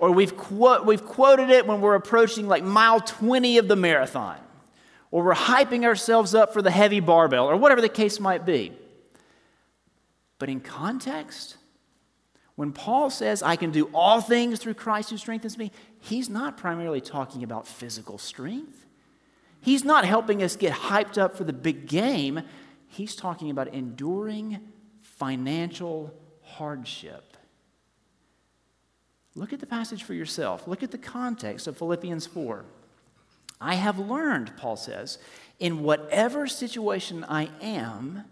Or 0.00 0.10
we've, 0.10 0.36
quote, 0.36 0.84
we've 0.84 1.06
quoted 1.06 1.50
it 1.50 1.68
when 1.68 1.80
we're 1.80 1.94
approaching 1.94 2.48
like 2.48 2.64
mile 2.64 2.98
20 2.98 3.58
of 3.58 3.68
the 3.68 3.76
marathon. 3.76 4.38
Or 5.12 5.22
we're 5.22 5.34
hyping 5.34 5.84
ourselves 5.84 6.34
up 6.34 6.52
for 6.52 6.62
the 6.62 6.72
heavy 6.72 6.98
barbell, 6.98 7.48
or 7.48 7.54
whatever 7.54 7.80
the 7.80 7.88
case 7.88 8.18
might 8.18 8.44
be. 8.44 8.72
But 10.40 10.48
in 10.48 10.58
context, 10.58 11.58
when 12.60 12.72
Paul 12.72 13.08
says, 13.08 13.42
I 13.42 13.56
can 13.56 13.70
do 13.70 13.88
all 13.94 14.20
things 14.20 14.58
through 14.58 14.74
Christ 14.74 15.08
who 15.08 15.16
strengthens 15.16 15.56
me, 15.56 15.72
he's 15.98 16.28
not 16.28 16.58
primarily 16.58 17.00
talking 17.00 17.42
about 17.42 17.66
physical 17.66 18.18
strength. 18.18 18.84
He's 19.62 19.82
not 19.82 20.04
helping 20.04 20.42
us 20.42 20.56
get 20.56 20.74
hyped 20.74 21.16
up 21.16 21.38
for 21.38 21.44
the 21.44 21.54
big 21.54 21.86
game. 21.86 22.42
He's 22.86 23.16
talking 23.16 23.48
about 23.48 23.68
enduring 23.68 24.60
financial 25.00 26.12
hardship. 26.42 27.38
Look 29.34 29.54
at 29.54 29.60
the 29.60 29.66
passage 29.66 30.02
for 30.02 30.12
yourself. 30.12 30.68
Look 30.68 30.82
at 30.82 30.90
the 30.90 30.98
context 30.98 31.66
of 31.66 31.78
Philippians 31.78 32.26
4. 32.26 32.66
I 33.58 33.76
have 33.76 33.98
learned, 33.98 34.54
Paul 34.58 34.76
says, 34.76 35.16
in 35.58 35.82
whatever 35.82 36.46
situation 36.46 37.24
I 37.24 37.48
am, 37.62 38.24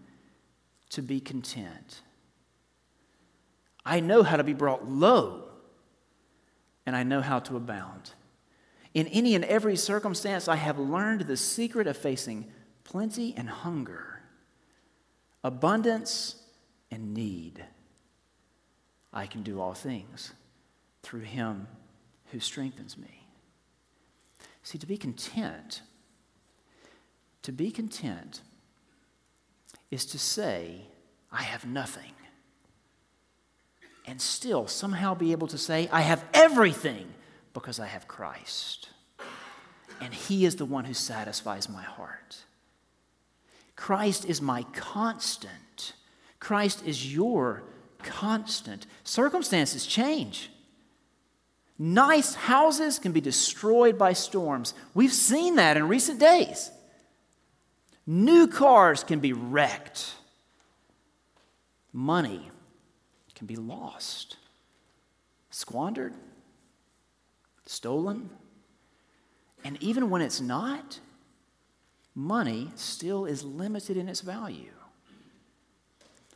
to 0.90 1.00
be 1.00 1.18
content. 1.18 2.02
I 3.88 4.00
know 4.00 4.22
how 4.22 4.36
to 4.36 4.44
be 4.44 4.52
brought 4.52 4.86
low, 4.86 5.44
and 6.84 6.94
I 6.94 7.04
know 7.04 7.22
how 7.22 7.38
to 7.38 7.56
abound. 7.56 8.10
In 8.92 9.06
any 9.06 9.34
and 9.34 9.46
every 9.46 9.76
circumstance, 9.76 10.46
I 10.46 10.56
have 10.56 10.78
learned 10.78 11.22
the 11.22 11.38
secret 11.38 11.86
of 11.86 11.96
facing 11.96 12.52
plenty 12.84 13.34
and 13.34 13.48
hunger, 13.48 14.20
abundance 15.42 16.36
and 16.90 17.14
need. 17.14 17.64
I 19.10 19.24
can 19.24 19.42
do 19.42 19.58
all 19.58 19.72
things 19.72 20.34
through 21.02 21.20
him 21.20 21.66
who 22.26 22.40
strengthens 22.40 22.98
me. 22.98 23.26
See, 24.62 24.76
to 24.76 24.86
be 24.86 24.98
content, 24.98 25.80
to 27.40 27.52
be 27.52 27.70
content 27.70 28.42
is 29.90 30.04
to 30.04 30.18
say, 30.18 30.82
I 31.32 31.42
have 31.42 31.64
nothing, 31.64 32.12
and 34.08 34.22
still 34.22 34.66
somehow 34.66 35.14
be 35.14 35.32
able 35.32 35.46
to 35.48 35.58
say, 35.58 35.86
I 35.92 36.00
have 36.00 36.24
everything 36.32 37.06
because 37.52 37.78
I 37.78 37.86
have 37.86 38.08
Christ. 38.08 38.88
And 40.00 40.14
He 40.14 40.46
is 40.46 40.56
the 40.56 40.64
one 40.64 40.86
who 40.86 40.94
satisfies 40.94 41.68
my 41.68 41.82
heart. 41.82 42.38
Christ 43.76 44.24
is 44.24 44.40
my 44.40 44.62
constant. 44.72 45.92
Christ 46.40 46.82
is 46.86 47.14
your 47.14 47.62
constant. 48.02 48.86
Circumstances 49.04 49.86
change. 49.86 50.50
Nice 51.78 52.34
houses 52.34 52.98
can 52.98 53.12
be 53.12 53.20
destroyed 53.20 53.98
by 53.98 54.14
storms. 54.14 54.72
We've 54.94 55.12
seen 55.12 55.56
that 55.56 55.76
in 55.76 55.86
recent 55.86 56.18
days. 56.18 56.70
New 58.06 58.48
cars 58.48 59.04
can 59.04 59.20
be 59.20 59.34
wrecked. 59.34 60.14
Money 61.92 62.50
can 63.38 63.46
be 63.46 63.56
lost, 63.56 64.36
squandered, 65.50 66.12
stolen. 67.66 68.28
And 69.64 69.80
even 69.80 70.10
when 70.10 70.22
it's 70.22 70.40
not, 70.40 70.98
money 72.16 72.72
still 72.74 73.26
is 73.26 73.44
limited 73.44 73.96
in 73.96 74.08
its 74.08 74.22
value. 74.22 74.72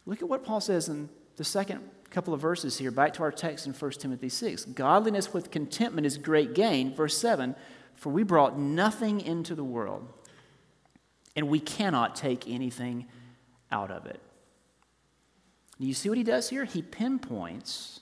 Look 0.06 0.22
at 0.22 0.28
what 0.28 0.44
Paul 0.44 0.60
says 0.60 0.88
in 0.88 1.08
the 1.36 1.44
second 1.44 1.80
couple 2.10 2.34
of 2.34 2.40
verses 2.40 2.78
here, 2.78 2.90
back 2.90 3.14
to 3.14 3.22
our 3.22 3.32
text 3.32 3.66
in 3.66 3.72
1 3.72 3.90
Timothy 3.92 4.28
6. 4.28 4.66
Godliness 4.66 5.32
with 5.32 5.50
contentment 5.50 6.06
is 6.06 6.18
great 6.18 6.54
gain. 6.54 6.94
Verse 6.94 7.16
7 7.18 7.56
For 7.96 8.10
we 8.10 8.22
brought 8.22 8.58
nothing 8.58 9.20
into 9.20 9.56
the 9.56 9.64
world, 9.64 10.06
and 11.34 11.48
we 11.48 11.58
cannot 11.58 12.14
take 12.14 12.48
anything 12.48 13.06
out 13.72 13.90
of 13.90 14.06
it. 14.06 14.20
Do 15.82 15.88
you 15.88 15.94
see 15.94 16.08
what 16.08 16.16
he 16.16 16.22
does 16.22 16.48
here? 16.48 16.64
He 16.64 16.80
pinpoints 16.80 17.98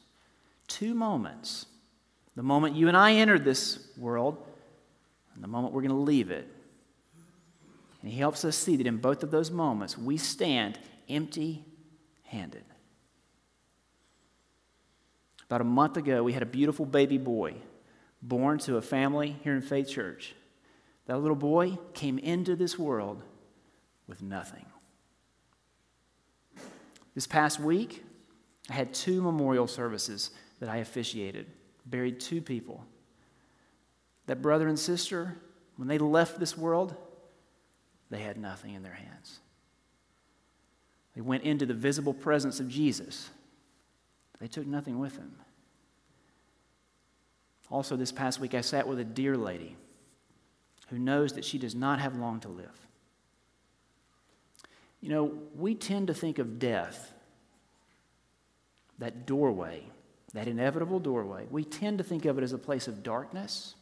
two 0.69 0.93
moments 0.93 1.65
the 2.37 2.43
moment 2.43 2.77
you 2.77 2.89
and 2.89 2.97
I 2.97 3.15
entered 3.15 3.43
this 3.43 3.89
world, 3.97 4.37
and 5.35 5.43
the 5.43 5.49
moment 5.49 5.73
we're 5.73 5.81
going 5.81 5.89
to 5.89 5.97
leave 5.97 6.31
it. 6.31 6.47
And 8.03 8.11
he 8.11 8.19
helps 8.19 8.45
us 8.45 8.55
see 8.55 8.77
that 8.77 8.87
in 8.87 8.99
both 8.99 9.23
of 9.23 9.31
those 9.31 9.51
moments, 9.51 9.97
we 9.97 10.19
stand 10.19 10.79
empty 11.09 11.65
handed. 12.25 12.65
About 15.47 15.63
a 15.63 15.65
month 15.65 15.97
ago, 15.97 16.23
we 16.23 16.35
had 16.35 16.43
a 16.43 16.47
beautiful 16.47 16.85
baby 16.85 17.17
boy 17.17 17.55
born 18.21 18.59
to 18.59 18.77
a 18.77 18.83
family 18.83 19.37
here 19.43 19.55
in 19.55 19.63
Faith 19.63 19.89
Church. 19.89 20.35
That 21.07 21.17
little 21.17 21.35
boy 21.35 21.79
came 21.95 22.19
into 22.19 22.57
this 22.57 22.79
world 22.79 23.23
with 24.07 24.21
nothing. 24.21 24.67
This 27.15 27.27
past 27.27 27.61
week, 27.61 28.05
I 28.69 28.75
had 28.75 28.95
two 28.95 29.23
memorial 29.23 29.67
services 29.67 30.31
that 30.61 30.69
I 30.69 30.79
officiated, 30.79 31.47
buried 31.87 32.21
two 32.21 32.41
people. 32.41 32.85
That 34.27 34.43
brother 34.43 34.69
and 34.69 34.79
sister, 34.79 35.37
when 35.77 35.89
they 35.89 35.99
left 35.99 36.39
this 36.39 36.57
world, 36.57 36.95
they 38.11 38.21
had 38.21 38.37
nothing 38.37 38.75
in 38.75 38.83
their 38.83 38.95
hands. 38.95 39.41
They 41.15 41.21
went 41.21 41.43
into 41.45 41.67
the 41.67 41.75
visible 41.75 42.15
presence 42.15 42.61
of 42.61 42.69
Jesus 42.69 43.31
they 44.41 44.49
took 44.49 44.67
nothing 44.67 44.99
with 44.99 45.17
them. 45.17 45.37
Also, 47.71 47.95
this 47.95 48.11
past 48.11 48.41
week, 48.41 48.55
I 48.55 48.63
sat 48.63 48.89
with 48.89 48.99
a 48.99 49.05
dear 49.05 49.37
lady 49.37 49.77
who 50.89 50.99
knows 50.99 51.35
that 51.35 51.45
she 51.45 51.59
does 51.59 51.75
not 51.75 52.01
have 52.01 52.17
long 52.17 52.41
to 52.41 52.49
live. 52.49 52.89
You 55.01 55.09
know, 55.09 55.39
we 55.57 55.75
tend 55.75 56.09
to 56.09 56.15
think 56.15 56.39
of 56.39 56.59
death, 56.59 57.13
that 58.99 59.27
doorway, 59.27 59.85
that 60.35 60.47
inevitable 60.47 61.01
doorway, 61.01 61.47
we 61.51 61.65
tend 61.65 61.99
to 61.99 62.05
think 62.05 62.25
of 62.25 62.39
it 62.39 62.45
as 62.45 62.53
a 62.53 62.59
place 62.59 62.87
of 62.87 63.03
darkness. 63.03 63.75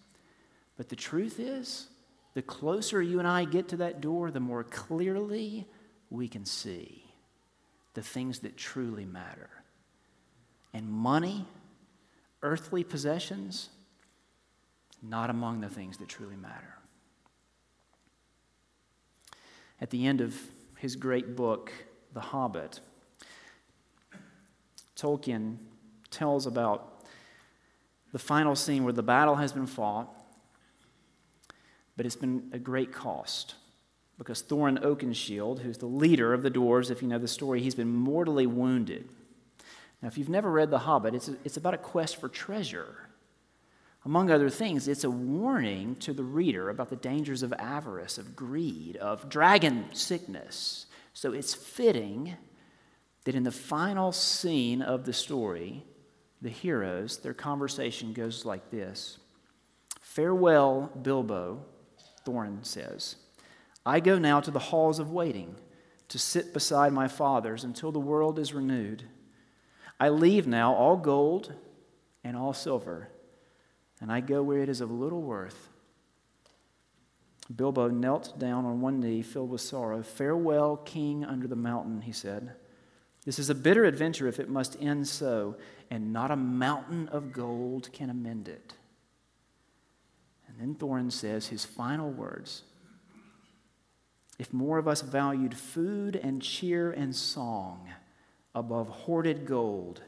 But 0.77 0.89
the 0.89 0.97
truth 0.97 1.41
is, 1.41 1.89
the 2.35 2.43
closer 2.43 3.03
you 3.03 3.19
and 3.19 3.27
I 3.27 3.45
get 3.45 3.69
to 3.69 3.77
that 3.79 4.01
door, 4.01 4.31
the 4.31 4.41
more 4.41 4.63
clearly 4.63 5.67
we 6.09 6.29
can 6.29 6.45
see 6.45 7.05
the 7.95 8.03
things 8.03 8.39
that 8.41 8.57
truly 8.57 9.05
matter 9.05 9.51
and 10.73 10.89
money, 10.89 11.47
earthly 12.43 12.85
possessions, 12.85 13.71
not 15.03 15.31
among 15.31 15.61
the 15.61 15.69
things 15.69 15.97
that 15.99 16.09
truly 16.09 16.37
matter. 16.37 16.77
At 19.81 19.91
the 19.91 20.07
end 20.07 20.21
of 20.21 20.39
his 20.79 20.97
great 20.97 21.37
book, 21.37 21.73
The 22.15 22.21
Hobbit, 22.21 22.81
Tolkien 24.97 25.59
tells 26.11 26.47
about 26.47 27.05
the 28.13 28.19
final 28.19 28.57
scene 28.57 28.85
where 28.85 28.93
the 28.93 29.03
battle 29.03 29.37
has 29.37 29.53
been 29.53 29.67
fought, 29.67 30.09
but 31.97 32.07
it's 32.07 32.17
been 32.17 32.49
a 32.53 32.59
great 32.59 32.93
cost 32.93 33.55
because 34.19 34.43
Thorin 34.43 34.83
Oakenshield, 34.83 35.61
who's 35.61 35.79
the 35.79 35.87
leader 35.87 36.35
of 36.35 36.43
the 36.43 36.51
dwarves, 36.51 36.91
if 36.91 37.03
you 37.03 37.09
know 37.09 37.19
the 37.19 37.29
story, 37.29 37.63
he's 37.63 37.75
been 37.75 37.93
mortally 37.93 38.47
wounded. 38.47 39.09
Now, 40.03 40.09
if 40.09 40.19
you've 40.19 40.29
never 40.29 40.51
read 40.51 40.71
The 40.71 40.79
Hobbit, 40.79 41.15
it's, 41.15 41.29
a, 41.29 41.37
it's 41.45 41.57
about 41.57 41.75
a 41.75 41.79
quest 41.79 42.17
for 42.17 42.29
treasure. 42.29 43.08
Among 44.05 44.31
other 44.31 44.51
things, 44.51 44.89
it's 44.89 45.05
a 45.05 45.11
warning 45.11 45.97
to 45.97 46.13
the 46.13 46.23
reader 46.23 46.71
about 46.71 46.89
the 46.89 46.97
dangers 46.97 47.43
of 47.43 47.53
avarice, 47.55 48.17
of 48.17 48.37
greed, 48.37 48.97
of 48.97 49.29
dragon 49.29 49.87
sickness. 49.93 50.87
So 51.13 51.33
it's 51.33 51.55
fitting 51.55 52.37
that 53.25 53.35
in 53.35 53.43
the 53.43 53.53
final 53.53 54.13
scene 54.13 54.81
of 54.81 55.05
the 55.05 55.13
story, 55.13 55.85
the 56.41 56.49
heroes, 56.49 57.19
their 57.19 57.35
conversation 57.35 58.13
goes 58.13 58.45
like 58.45 58.71
this 58.71 59.19
Farewell, 60.01 60.91
Bilbo, 61.03 61.65
Thorin 62.25 62.65
says. 62.65 63.17
I 63.85 64.01
go 64.01 64.19
now 64.19 64.41
to 64.41 64.51
the 64.51 64.59
halls 64.59 64.99
of 64.99 65.11
waiting 65.11 65.57
to 66.09 66.19
sit 66.19 66.53
beside 66.53 66.93
my 66.93 67.09
fathers 67.09 67.65
until 67.65 67.93
the 67.93 67.99
world 67.99 68.39
is 68.39 68.55
renewed. 68.55 69.05
I 70.01 70.09
leave 70.11 70.47
now 70.47 70.75
all 70.75 70.97
gold 70.97 71.53
and 72.25 72.37
all 72.37 72.53
silver, 72.53 73.11
and 74.01 74.13
I 74.13 74.21
go 74.21 74.43
where 74.43 74.63
it 74.63 74.69
is 74.69 74.81
of 74.81 74.91
little 74.91 75.23
worth. 75.23 75.69
Bilbo 77.55 77.89
knelt 77.89 78.39
down 78.39 78.65
on 78.67 78.81
one 78.81 79.01
knee, 79.01 79.23
filled 79.23 79.51
with 79.51 79.61
sorrow. 79.61 80.03
Farewell, 80.03 80.77
king 80.77 81.25
under 81.25 81.49
the 81.49 81.57
mountain, 81.57 82.03
he 82.03 82.13
said. 82.13 82.53
This 83.25 83.39
is 83.39 83.51
a 83.51 83.55
bitter 83.55 83.85
adventure 83.85 84.29
if 84.29 84.39
it 84.39 84.49
must 84.49 84.81
end 84.81 85.09
so, 85.09 85.57
and 85.91 86.13
not 86.13 86.31
a 86.31 86.37
mountain 86.37 87.09
of 87.09 87.33
gold 87.33 87.91
can 87.93 88.11
amend 88.11 88.49
it. 88.49 88.75
And 90.47 90.59
then 90.59 90.75
Thorin 90.75 91.11
says 91.11 91.49
his 91.49 91.65
final 91.65 92.11
words 92.11 92.65
If 94.39 94.53
more 94.53 94.79
of 94.79 94.89
us 94.89 95.01
valued 95.01 95.57
food 95.57 96.17
and 96.17 96.43
cheer 96.43 96.91
and 96.91 97.15
song 97.15 97.89
above 98.55 98.89
hoarded 98.89 99.47
gold, 99.47 100.03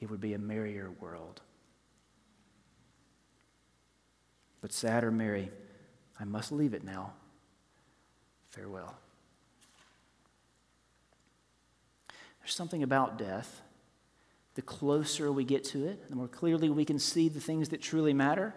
it 0.00 0.10
would 0.10 0.20
be 0.20 0.34
a 0.34 0.38
merrier 0.38 0.90
world. 1.00 1.40
But 4.60 4.72
sad 4.72 5.04
or 5.04 5.10
merry, 5.10 5.50
I 6.18 6.24
must 6.24 6.52
leave 6.52 6.74
it 6.74 6.84
now. 6.84 7.12
Farewell. 8.50 8.94
There's 12.40 12.54
something 12.54 12.82
about 12.82 13.18
death. 13.18 13.62
The 14.54 14.62
closer 14.62 15.30
we 15.30 15.44
get 15.44 15.64
to 15.66 15.86
it, 15.86 16.10
the 16.10 16.16
more 16.16 16.28
clearly 16.28 16.68
we 16.68 16.84
can 16.84 16.98
see 16.98 17.28
the 17.28 17.40
things 17.40 17.68
that 17.68 17.80
truly 17.80 18.12
matter. 18.12 18.54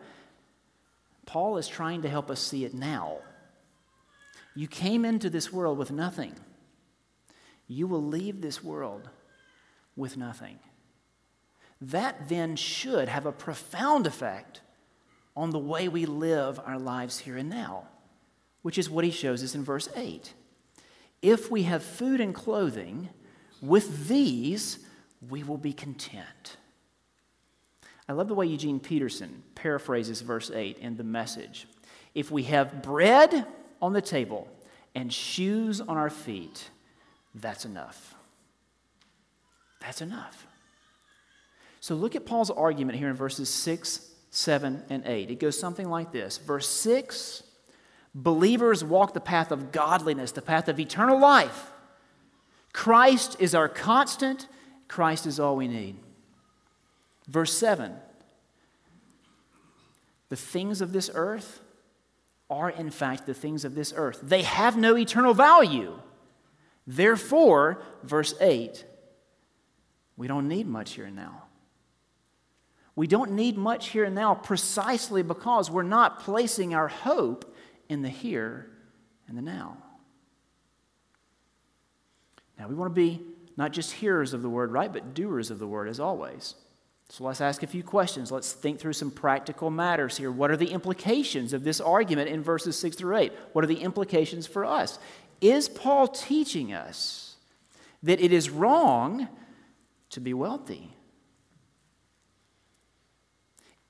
Paul 1.26 1.58
is 1.58 1.68
trying 1.68 2.02
to 2.02 2.10
help 2.10 2.30
us 2.30 2.40
see 2.42 2.66
it 2.66 2.74
now. 2.74 3.20
You 4.56 4.68
came 4.68 5.06
into 5.06 5.30
this 5.30 5.54
world 5.54 5.78
with 5.78 5.92
nothing. 5.92 6.34
You 7.68 7.88
will 7.88 8.04
leave 8.04 8.42
this 8.42 8.64
world 8.64 9.10
with 9.96 10.18
nothing. 10.18 10.60
That 11.80 12.30
then 12.30 12.56
should 12.56 13.10
have 13.10 13.26
a 13.26 13.32
profound 13.32 14.08
effect 14.08 14.62
on 15.36 15.50
the 15.50 15.60
way 15.60 15.88
we 15.88 16.06
live 16.06 16.60
our 16.66 16.78
lives 16.78 17.20
here 17.20 17.38
and 17.38 17.50
now, 17.50 17.88
which 18.62 18.78
is 18.78 18.90
what 18.90 19.04
he 19.04 19.12
shows 19.12 19.44
us 19.44 19.56
in 19.56 19.64
verse 19.64 19.90
8. 19.96 20.34
If 21.22 21.50
we 21.50 21.64
have 21.64 21.84
food 21.84 22.20
and 22.22 22.34
clothing, 22.36 23.10
with 23.62 24.08
these 24.08 24.80
we 25.30 25.44
will 25.44 25.58
be 25.58 25.74
content. 25.74 26.58
I 28.08 28.14
love 28.14 28.28
the 28.28 28.36
way 28.36 28.46
Eugene 28.46 28.80
Peterson 28.80 29.44
paraphrases 29.56 30.22
verse 30.22 30.52
8 30.52 30.78
in 30.80 30.98
the 30.98 31.04
message. 31.04 31.68
If 32.14 32.30
we 32.30 32.44
have 32.44 32.82
bread 32.82 33.48
on 33.82 33.94
the 33.94 34.02
table 34.02 34.48
and 34.94 35.12
shoes 35.12 35.80
on 35.80 35.98
our 35.98 36.10
feet, 36.10 36.70
that's 37.34 37.66
enough. 37.66 38.16
That's 39.80 40.02
enough. 40.02 40.46
So 41.80 41.96
look 41.96 42.16
at 42.16 42.26
Paul's 42.26 42.52
argument 42.52 42.98
here 42.98 43.10
in 43.10 43.16
verses 43.16 43.50
6, 43.50 44.10
7, 44.36 44.84
and 44.90 45.04
8. 45.06 45.30
It 45.30 45.40
goes 45.40 45.60
something 45.60 45.88
like 45.88 46.12
this 46.12 46.40
Verse 46.40 46.68
6 46.68 47.44
Believers 48.16 48.84
walk 48.84 49.14
the 49.14 49.20
path 49.20 49.52
of 49.52 49.72
godliness, 49.72 50.32
the 50.32 50.42
path 50.42 50.68
of 50.68 50.80
eternal 50.80 51.20
life. 51.20 51.72
Christ 52.74 53.38
is 53.40 53.54
our 53.54 53.70
constant, 53.70 54.48
Christ 54.88 55.28
is 55.28 55.40
all 55.40 55.56
we 55.56 55.68
need. 55.68 55.98
Verse 57.28 57.54
7 57.54 57.96
The 60.30 60.36
things 60.36 60.82
of 60.82 60.94
this 60.94 61.12
earth 61.14 61.62
are, 62.50 62.72
in 62.72 62.90
fact, 62.90 63.28
the 63.28 63.34
things 63.36 63.64
of 63.64 63.76
this 63.76 63.94
earth. 63.96 64.20
They 64.24 64.42
have 64.42 64.76
no 64.78 64.98
eternal 64.98 65.36
value. 65.36 66.00
Therefore, 66.88 67.82
verse 68.02 68.34
8, 68.42 68.84
we 70.18 70.28
don't 70.28 70.48
need 70.48 70.68
much 70.68 70.94
here 70.94 71.06
and 71.06 71.16
now. 71.16 71.44
We 72.96 73.08
don't 73.08 73.32
need 73.32 73.58
much 73.58 73.90
here 73.90 74.04
and 74.04 74.16
now 74.16 74.36
precisely 74.36 75.24
because 75.24 75.72
we're 75.72 75.84
not 75.84 76.20
placing 76.20 76.76
our 76.76 76.88
hope 76.88 77.56
in 77.90 78.02
the 78.02 78.10
here 78.10 78.70
and 79.28 79.38
the 79.38 79.42
now. 79.42 79.78
Now, 82.60 82.68
we 82.68 82.76
want 82.76 82.92
to 82.92 82.96
be 82.96 83.22
not 83.58 83.72
just 83.72 83.92
hearers 83.92 84.34
of 84.34 84.42
the 84.42 84.50
word, 84.50 84.72
right, 84.72 84.92
but 84.92 85.14
doers 85.14 85.50
of 85.50 85.60
the 85.60 85.68
word 85.68 85.88
as 85.88 86.00
always. 86.00 86.56
So 87.10 87.24
let's 87.24 87.42
ask 87.42 87.62
a 87.64 87.68
few 87.68 87.84
questions. 87.84 88.32
Let's 88.32 88.54
think 88.54 88.80
through 88.80 88.94
some 88.94 89.12
practical 89.12 89.70
matters 89.70 90.18
here. 90.18 90.32
What 90.32 90.50
are 90.50 90.58
the 90.58 90.72
implications 90.72 91.54
of 91.54 91.64
this 91.64 91.82
argument 91.82 92.30
in 92.30 92.42
verses 92.42 92.78
6 92.78 92.96
through 92.96 93.18
8? 93.18 93.34
What 93.54 93.64
are 93.64 93.68
the 93.68 93.82
implications 93.82 94.48
for 94.48 94.66
us? 94.66 94.98
Is 95.42 95.68
Paul 95.68 96.08
teaching 96.08 96.74
us 96.74 97.36
that 98.02 98.22
it 98.22 98.32
is 98.32 98.50
wrong 98.50 99.28
to 100.12 100.22
be 100.22 100.34
wealthy? 100.34 100.96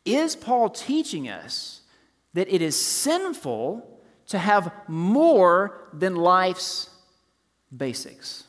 Is 0.06 0.36
Paul 0.36 0.70
teaching 0.70 1.30
us 1.30 1.82
that 2.34 2.54
it 2.54 2.62
is 2.62 2.80
sinful 2.80 4.02
to 4.28 4.38
have 4.38 4.72
more 4.88 5.88
than 5.94 6.16
life's 6.16 6.90
basics? 7.76 8.44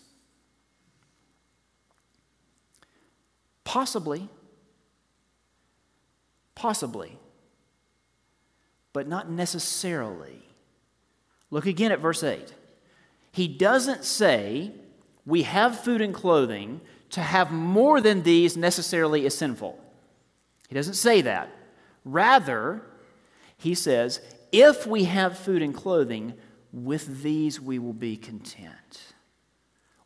Possibly. 3.63 4.29
Possibly. 6.55 7.19
But 8.93 9.09
not 9.09 9.31
necessarily. 9.31 10.43
Look 11.51 11.67
again 11.67 11.93
at 11.93 12.01
verse 12.01 12.23
8. 12.23 12.53
He 13.33 13.49
doesn't 13.49 14.05
say 14.05 14.73
we 15.27 15.43
have 15.43 15.81
food 15.81 16.01
and 16.01 16.15
clothing, 16.15 16.81
to 17.11 17.21
have 17.21 17.53
more 17.53 18.01
than 18.01 18.25
these 18.25 18.57
necessarily 18.57 19.25
is 19.25 19.37
sinful. 19.37 19.79
He 20.69 20.75
doesn't 20.75 20.95
say 20.95 21.21
that. 21.23 21.51
Rather, 22.05 22.83
he 23.57 23.75
says, 23.75 24.21
if 24.53 24.87
we 24.87 25.05
have 25.05 25.39
food 25.39 25.63
and 25.63 25.75
clothing, 25.75 26.35
with 26.73 27.23
these 27.23 27.61
we 27.61 27.79
will 27.79 27.93
be 27.93 28.17
content. 28.17 29.15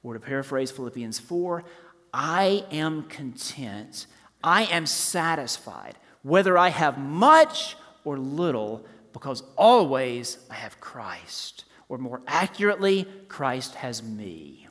Or 0.03 0.14
to 0.14 0.21
paraphrase 0.21 0.71
Philippians 0.71 1.18
4, 1.18 1.64
I 2.12 2.64
am 2.71 3.05
content. 3.05 4.07
I 4.42 4.64
am 4.64 4.87
satisfied, 4.87 5.97
whether 6.23 6.57
I 6.57 6.68
have 6.68 6.99
much 6.99 7.77
or 8.05 8.18
little, 8.18 8.87
because 9.12 9.42
always 9.57 10.38
I 10.51 10.55
have 10.55 10.81
Christ. 10.81 11.64
Or 11.88 11.99
more 11.99 12.23
accurately, 12.27 13.07
Christ 13.29 13.75
has 13.77 14.03
me. 14.03 14.68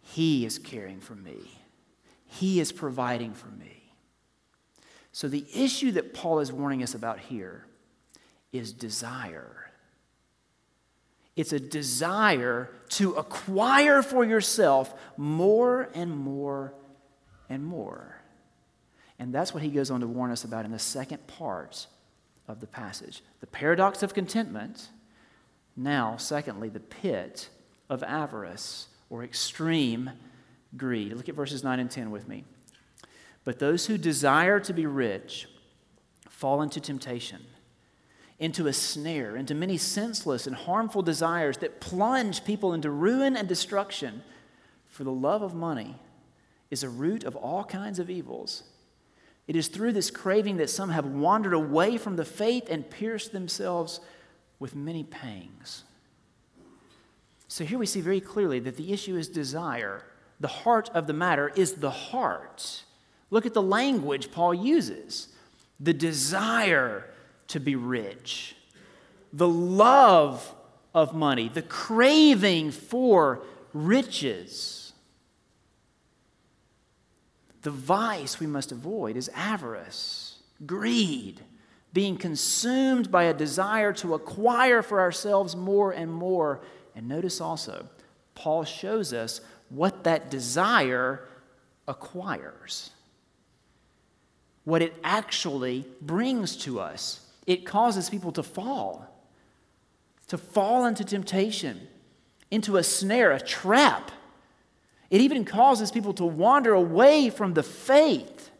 He 0.00 0.46
is 0.46 0.58
caring 0.58 1.00
for 1.00 1.14
me, 1.14 1.36
He 2.24 2.60
is 2.60 2.72
providing 2.72 3.34
for 3.34 3.48
me. 3.48 3.75
So, 5.16 5.28
the 5.28 5.46
issue 5.54 5.92
that 5.92 6.12
Paul 6.12 6.40
is 6.40 6.52
warning 6.52 6.82
us 6.82 6.94
about 6.94 7.18
here 7.18 7.64
is 8.52 8.74
desire. 8.74 9.70
It's 11.36 11.54
a 11.54 11.58
desire 11.58 12.68
to 12.90 13.14
acquire 13.14 14.02
for 14.02 14.26
yourself 14.26 14.92
more 15.16 15.88
and 15.94 16.14
more 16.14 16.74
and 17.48 17.64
more. 17.64 18.20
And 19.18 19.34
that's 19.34 19.54
what 19.54 19.62
he 19.62 19.70
goes 19.70 19.90
on 19.90 20.00
to 20.00 20.06
warn 20.06 20.32
us 20.32 20.44
about 20.44 20.66
in 20.66 20.70
the 20.70 20.78
second 20.78 21.26
part 21.26 21.86
of 22.46 22.60
the 22.60 22.66
passage 22.66 23.22
the 23.40 23.46
paradox 23.46 24.02
of 24.02 24.12
contentment. 24.12 24.90
Now, 25.74 26.18
secondly, 26.18 26.68
the 26.68 26.80
pit 26.80 27.48
of 27.88 28.02
avarice 28.02 28.88
or 29.08 29.24
extreme 29.24 30.10
greed. 30.76 31.14
Look 31.14 31.30
at 31.30 31.34
verses 31.34 31.64
9 31.64 31.80
and 31.80 31.90
10 31.90 32.10
with 32.10 32.28
me. 32.28 32.44
But 33.46 33.58
those 33.58 33.86
who 33.86 33.96
desire 33.96 34.60
to 34.60 34.74
be 34.74 34.84
rich 34.84 35.48
fall 36.28 36.60
into 36.60 36.82
temptation 36.82 37.46
into 38.38 38.66
a 38.66 38.72
snare, 38.72 39.36
into 39.36 39.54
many 39.54 39.76
senseless 39.76 40.46
and 40.46 40.54
harmful 40.54 41.02
desires 41.02 41.58
that 41.58 41.80
plunge 41.80 42.44
people 42.44 42.74
into 42.74 42.90
ruin 42.90 43.36
and 43.36 43.48
destruction. 43.48 44.22
For 44.88 45.04
the 45.04 45.12
love 45.12 45.42
of 45.42 45.54
money 45.54 45.96
is 46.70 46.82
a 46.82 46.88
root 46.88 47.24
of 47.24 47.36
all 47.36 47.64
kinds 47.64 47.98
of 47.98 48.10
evils. 48.10 48.64
It 49.46 49.56
is 49.56 49.68
through 49.68 49.92
this 49.92 50.10
craving 50.10 50.56
that 50.58 50.70
some 50.70 50.90
have 50.90 51.06
wandered 51.06 51.54
away 51.54 51.96
from 51.96 52.16
the 52.16 52.24
faith 52.24 52.66
and 52.68 52.90
pierced 52.90 53.32
themselves 53.32 54.00
with 54.58 54.74
many 54.74 55.04
pangs. 55.04 55.84
So 57.48 57.64
here 57.64 57.78
we 57.78 57.86
see 57.86 58.00
very 58.00 58.20
clearly 58.20 58.58
that 58.60 58.76
the 58.76 58.92
issue 58.92 59.16
is 59.16 59.28
desire. 59.28 60.04
The 60.40 60.48
heart 60.48 60.90
of 60.92 61.06
the 61.06 61.12
matter 61.12 61.52
is 61.54 61.74
the 61.74 61.90
heart. 61.90 62.82
Look 63.30 63.46
at 63.46 63.54
the 63.54 63.62
language 63.62 64.30
Paul 64.30 64.54
uses 64.54 65.28
the 65.78 65.92
desire 65.92 67.04
to 67.48 67.60
be 67.60 67.76
rich, 67.76 68.56
the 69.32 69.48
love 69.48 70.54
of 70.94 71.14
money, 71.14 71.48
the 71.48 71.62
craving 71.62 72.70
for 72.70 73.42
riches. 73.72 74.92
The 77.62 77.70
vice 77.70 78.40
we 78.40 78.46
must 78.46 78.72
avoid 78.72 79.16
is 79.16 79.28
avarice, 79.34 80.38
greed, 80.64 81.40
being 81.92 82.16
consumed 82.16 83.10
by 83.10 83.24
a 83.24 83.34
desire 83.34 83.92
to 83.94 84.14
acquire 84.14 84.82
for 84.82 85.00
ourselves 85.00 85.56
more 85.56 85.90
and 85.92 86.12
more. 86.12 86.60
And 86.94 87.08
notice 87.08 87.40
also, 87.40 87.88
Paul 88.34 88.64
shows 88.64 89.12
us 89.12 89.40
what 89.68 90.04
that 90.04 90.30
desire 90.30 91.26
acquires, 91.88 92.90
what 94.66 94.82
it 94.82 94.92
actually 95.04 95.86
brings 96.02 96.56
to 96.56 96.80
us 96.80 97.20
it 97.46 97.64
causes 97.64 98.10
people 98.10 98.32
to 98.32 98.42
fall, 98.42 99.06
to 100.26 100.36
fall 100.36 100.84
into 100.84 101.04
temptation, 101.04 101.86
into 102.50 102.76
a 102.76 102.82
snare, 102.82 103.30
a 103.30 103.40
trap. 103.40 104.10
It 105.10 105.20
even 105.20 105.44
causes 105.44 105.92
people 105.92 106.12
to 106.14 106.24
wander 106.24 106.74
away 106.74 107.30
from 107.30 107.54
the 107.54 107.62
faith. 107.62 108.50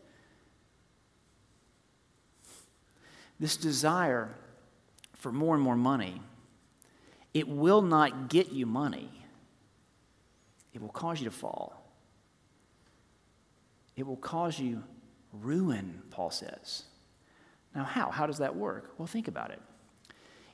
This 3.40 3.56
desire 3.56 4.32
for 5.14 5.32
more 5.32 5.56
and 5.56 5.64
more 5.64 5.74
money, 5.74 6.22
it 7.34 7.48
will 7.48 7.82
not 7.82 8.28
get 8.28 8.52
you 8.52 8.64
money. 8.64 9.10
It 10.72 10.80
will 10.80 10.90
cause 10.90 11.18
you 11.20 11.24
to 11.24 11.34
fall. 11.34 11.82
It 13.96 14.06
will 14.06 14.16
cause 14.16 14.60
you 14.60 14.84
ruin, 15.42 16.02
Paul 16.10 16.30
says. 16.30 16.84
Now, 17.74 17.84
how? 17.84 18.10
How 18.10 18.26
does 18.26 18.38
that 18.38 18.56
work? 18.56 18.94
Well, 18.98 19.06
think 19.06 19.28
about 19.28 19.50
it. 19.50 19.60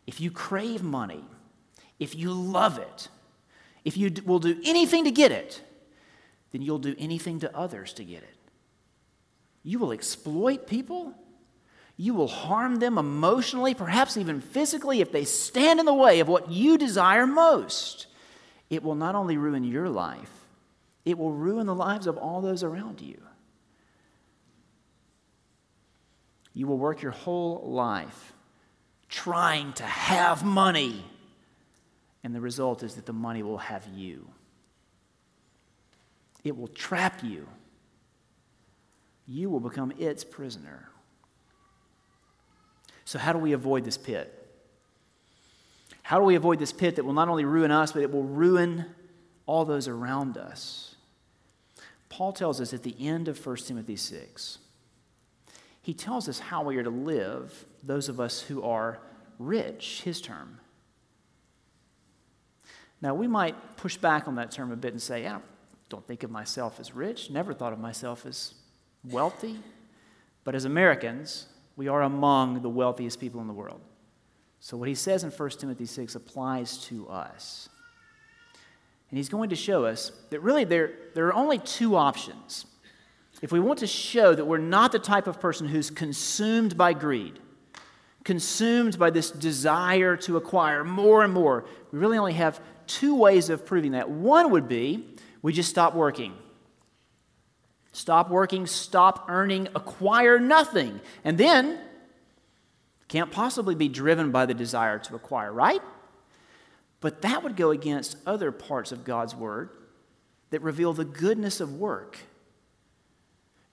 If 0.06 0.20
you 0.20 0.30
crave 0.30 0.82
money, 0.82 1.24
if 1.98 2.16
you 2.16 2.32
love 2.32 2.78
it, 2.78 3.08
if 3.84 3.96
you 3.96 4.12
will 4.24 4.38
do 4.38 4.60
anything 4.64 5.04
to 5.04 5.10
get 5.10 5.32
it, 5.32 5.62
then 6.50 6.62
you'll 6.62 6.78
do 6.78 6.94
anything 6.98 7.40
to 7.40 7.56
others 7.56 7.92
to 7.94 8.04
get 8.04 8.22
it. 8.22 8.36
You 9.62 9.78
will 9.78 9.92
exploit 9.92 10.66
people. 10.66 11.14
You 11.96 12.14
will 12.14 12.28
harm 12.28 12.76
them 12.76 12.98
emotionally, 12.98 13.74
perhaps 13.74 14.16
even 14.16 14.40
physically, 14.40 15.00
if 15.00 15.12
they 15.12 15.24
stand 15.24 15.78
in 15.78 15.86
the 15.86 15.94
way 15.94 16.20
of 16.20 16.28
what 16.28 16.50
you 16.50 16.78
desire 16.78 17.26
most. 17.26 18.06
It 18.70 18.82
will 18.82 18.94
not 18.94 19.14
only 19.14 19.36
ruin 19.36 19.64
your 19.64 19.88
life, 19.88 20.32
it 21.04 21.18
will 21.18 21.32
ruin 21.32 21.66
the 21.66 21.74
lives 21.74 22.06
of 22.06 22.16
all 22.16 22.40
those 22.40 22.62
around 22.62 23.00
you. 23.00 23.20
You 26.54 26.66
will 26.66 26.78
work 26.78 27.02
your 27.02 27.12
whole 27.12 27.62
life 27.70 28.32
trying 29.08 29.72
to 29.74 29.84
have 29.84 30.44
money, 30.44 31.04
and 32.24 32.34
the 32.34 32.40
result 32.40 32.82
is 32.82 32.94
that 32.94 33.06
the 33.06 33.12
money 33.12 33.42
will 33.42 33.58
have 33.58 33.86
you. 33.94 34.28
It 36.44 36.56
will 36.56 36.68
trap 36.68 37.22
you. 37.22 37.46
You 39.26 39.50
will 39.50 39.60
become 39.60 39.92
its 39.98 40.24
prisoner. 40.24 40.88
So, 43.04 43.18
how 43.18 43.32
do 43.32 43.38
we 43.38 43.52
avoid 43.52 43.84
this 43.84 43.96
pit? 43.96 44.38
How 46.02 46.18
do 46.18 46.24
we 46.24 46.34
avoid 46.34 46.58
this 46.58 46.72
pit 46.72 46.96
that 46.96 47.04
will 47.04 47.12
not 47.12 47.28
only 47.28 47.44
ruin 47.44 47.70
us, 47.70 47.92
but 47.92 48.02
it 48.02 48.10
will 48.10 48.24
ruin 48.24 48.86
all 49.46 49.64
those 49.64 49.88
around 49.88 50.36
us? 50.36 50.96
Paul 52.08 52.32
tells 52.32 52.60
us 52.60 52.74
at 52.74 52.82
the 52.82 52.94
end 53.00 53.28
of 53.28 53.44
1 53.44 53.56
Timothy 53.56 53.96
6 53.96 54.58
he 55.82 55.92
tells 55.92 56.28
us 56.28 56.38
how 56.38 56.62
we 56.62 56.76
are 56.76 56.82
to 56.82 56.90
live, 56.90 57.66
those 57.82 58.08
of 58.08 58.20
us 58.20 58.40
who 58.40 58.62
are 58.62 59.00
rich, 59.38 60.02
his 60.02 60.20
term. 60.20 60.60
Now, 63.00 63.14
we 63.14 63.26
might 63.26 63.76
push 63.76 63.96
back 63.96 64.28
on 64.28 64.36
that 64.36 64.52
term 64.52 64.70
a 64.70 64.76
bit 64.76 64.92
and 64.92 65.02
say, 65.02 65.26
I 65.26 65.38
don't 65.88 66.06
think 66.06 66.22
of 66.22 66.30
myself 66.30 66.78
as 66.78 66.94
rich, 66.94 67.30
never 67.30 67.52
thought 67.52 67.72
of 67.72 67.80
myself 67.80 68.24
as 68.24 68.54
wealthy. 69.04 69.58
But 70.44 70.54
as 70.54 70.64
Americans, 70.64 71.46
we 71.76 71.88
are 71.88 72.02
among 72.02 72.62
the 72.62 72.68
wealthiest 72.68 73.18
people 73.18 73.40
in 73.40 73.48
the 73.48 73.52
world. 73.52 73.80
So, 74.60 74.76
what 74.76 74.88
he 74.88 74.94
says 74.94 75.24
in 75.24 75.30
1 75.30 75.50
Timothy 75.50 75.86
6 75.86 76.14
applies 76.14 76.78
to 76.84 77.08
us. 77.08 77.68
And 79.10 79.18
he's 79.18 79.28
going 79.28 79.50
to 79.50 79.56
show 79.56 79.84
us 79.84 80.12
that 80.30 80.40
really 80.40 80.62
there, 80.64 80.92
there 81.14 81.26
are 81.26 81.34
only 81.34 81.58
two 81.58 81.96
options 81.96 82.66
if 83.40 83.50
we 83.50 83.60
want 83.60 83.80
to 83.80 83.86
show 83.86 84.34
that 84.34 84.44
we're 84.44 84.58
not 84.58 84.92
the 84.92 84.98
type 84.98 85.26
of 85.26 85.40
person 85.40 85.66
who's 85.66 85.90
consumed 85.90 86.76
by 86.76 86.92
greed, 86.92 87.38
consumed 88.24 88.98
by 88.98 89.10
this 89.10 89.30
desire 89.30 90.16
to 90.18 90.36
acquire 90.36 90.84
more 90.84 91.24
and 91.24 91.32
more, 91.32 91.64
we 91.90 91.98
really 91.98 92.18
only 92.18 92.34
have 92.34 92.60
two 92.86 93.14
ways 93.14 93.50
of 93.50 93.64
proving 93.64 93.92
that. 93.92 94.10
One 94.10 94.50
would 94.50 94.68
be 94.68 95.06
we 95.40 95.52
just 95.52 95.70
stop 95.70 95.94
working. 95.94 96.34
Stop 97.92 98.30
working, 98.30 98.66
stop 98.66 99.26
earning, 99.28 99.68
acquire 99.74 100.38
nothing. 100.38 101.00
And 101.24 101.36
then 101.36 101.78
can't 103.08 103.30
possibly 103.30 103.74
be 103.74 103.88
driven 103.88 104.30
by 104.30 104.46
the 104.46 104.54
desire 104.54 104.98
to 105.00 105.14
acquire, 105.14 105.52
right? 105.52 105.82
But 107.00 107.22
that 107.22 107.42
would 107.42 107.56
go 107.56 107.70
against 107.70 108.16
other 108.24 108.50
parts 108.52 108.92
of 108.92 109.04
God's 109.04 109.34
word 109.34 109.68
that 110.50 110.62
reveal 110.62 110.92
the 110.92 111.04
goodness 111.04 111.60
of 111.60 111.74
work 111.74 112.18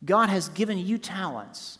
God 0.03 0.29
has 0.29 0.49
given 0.49 0.77
you 0.77 0.97
talents, 0.97 1.79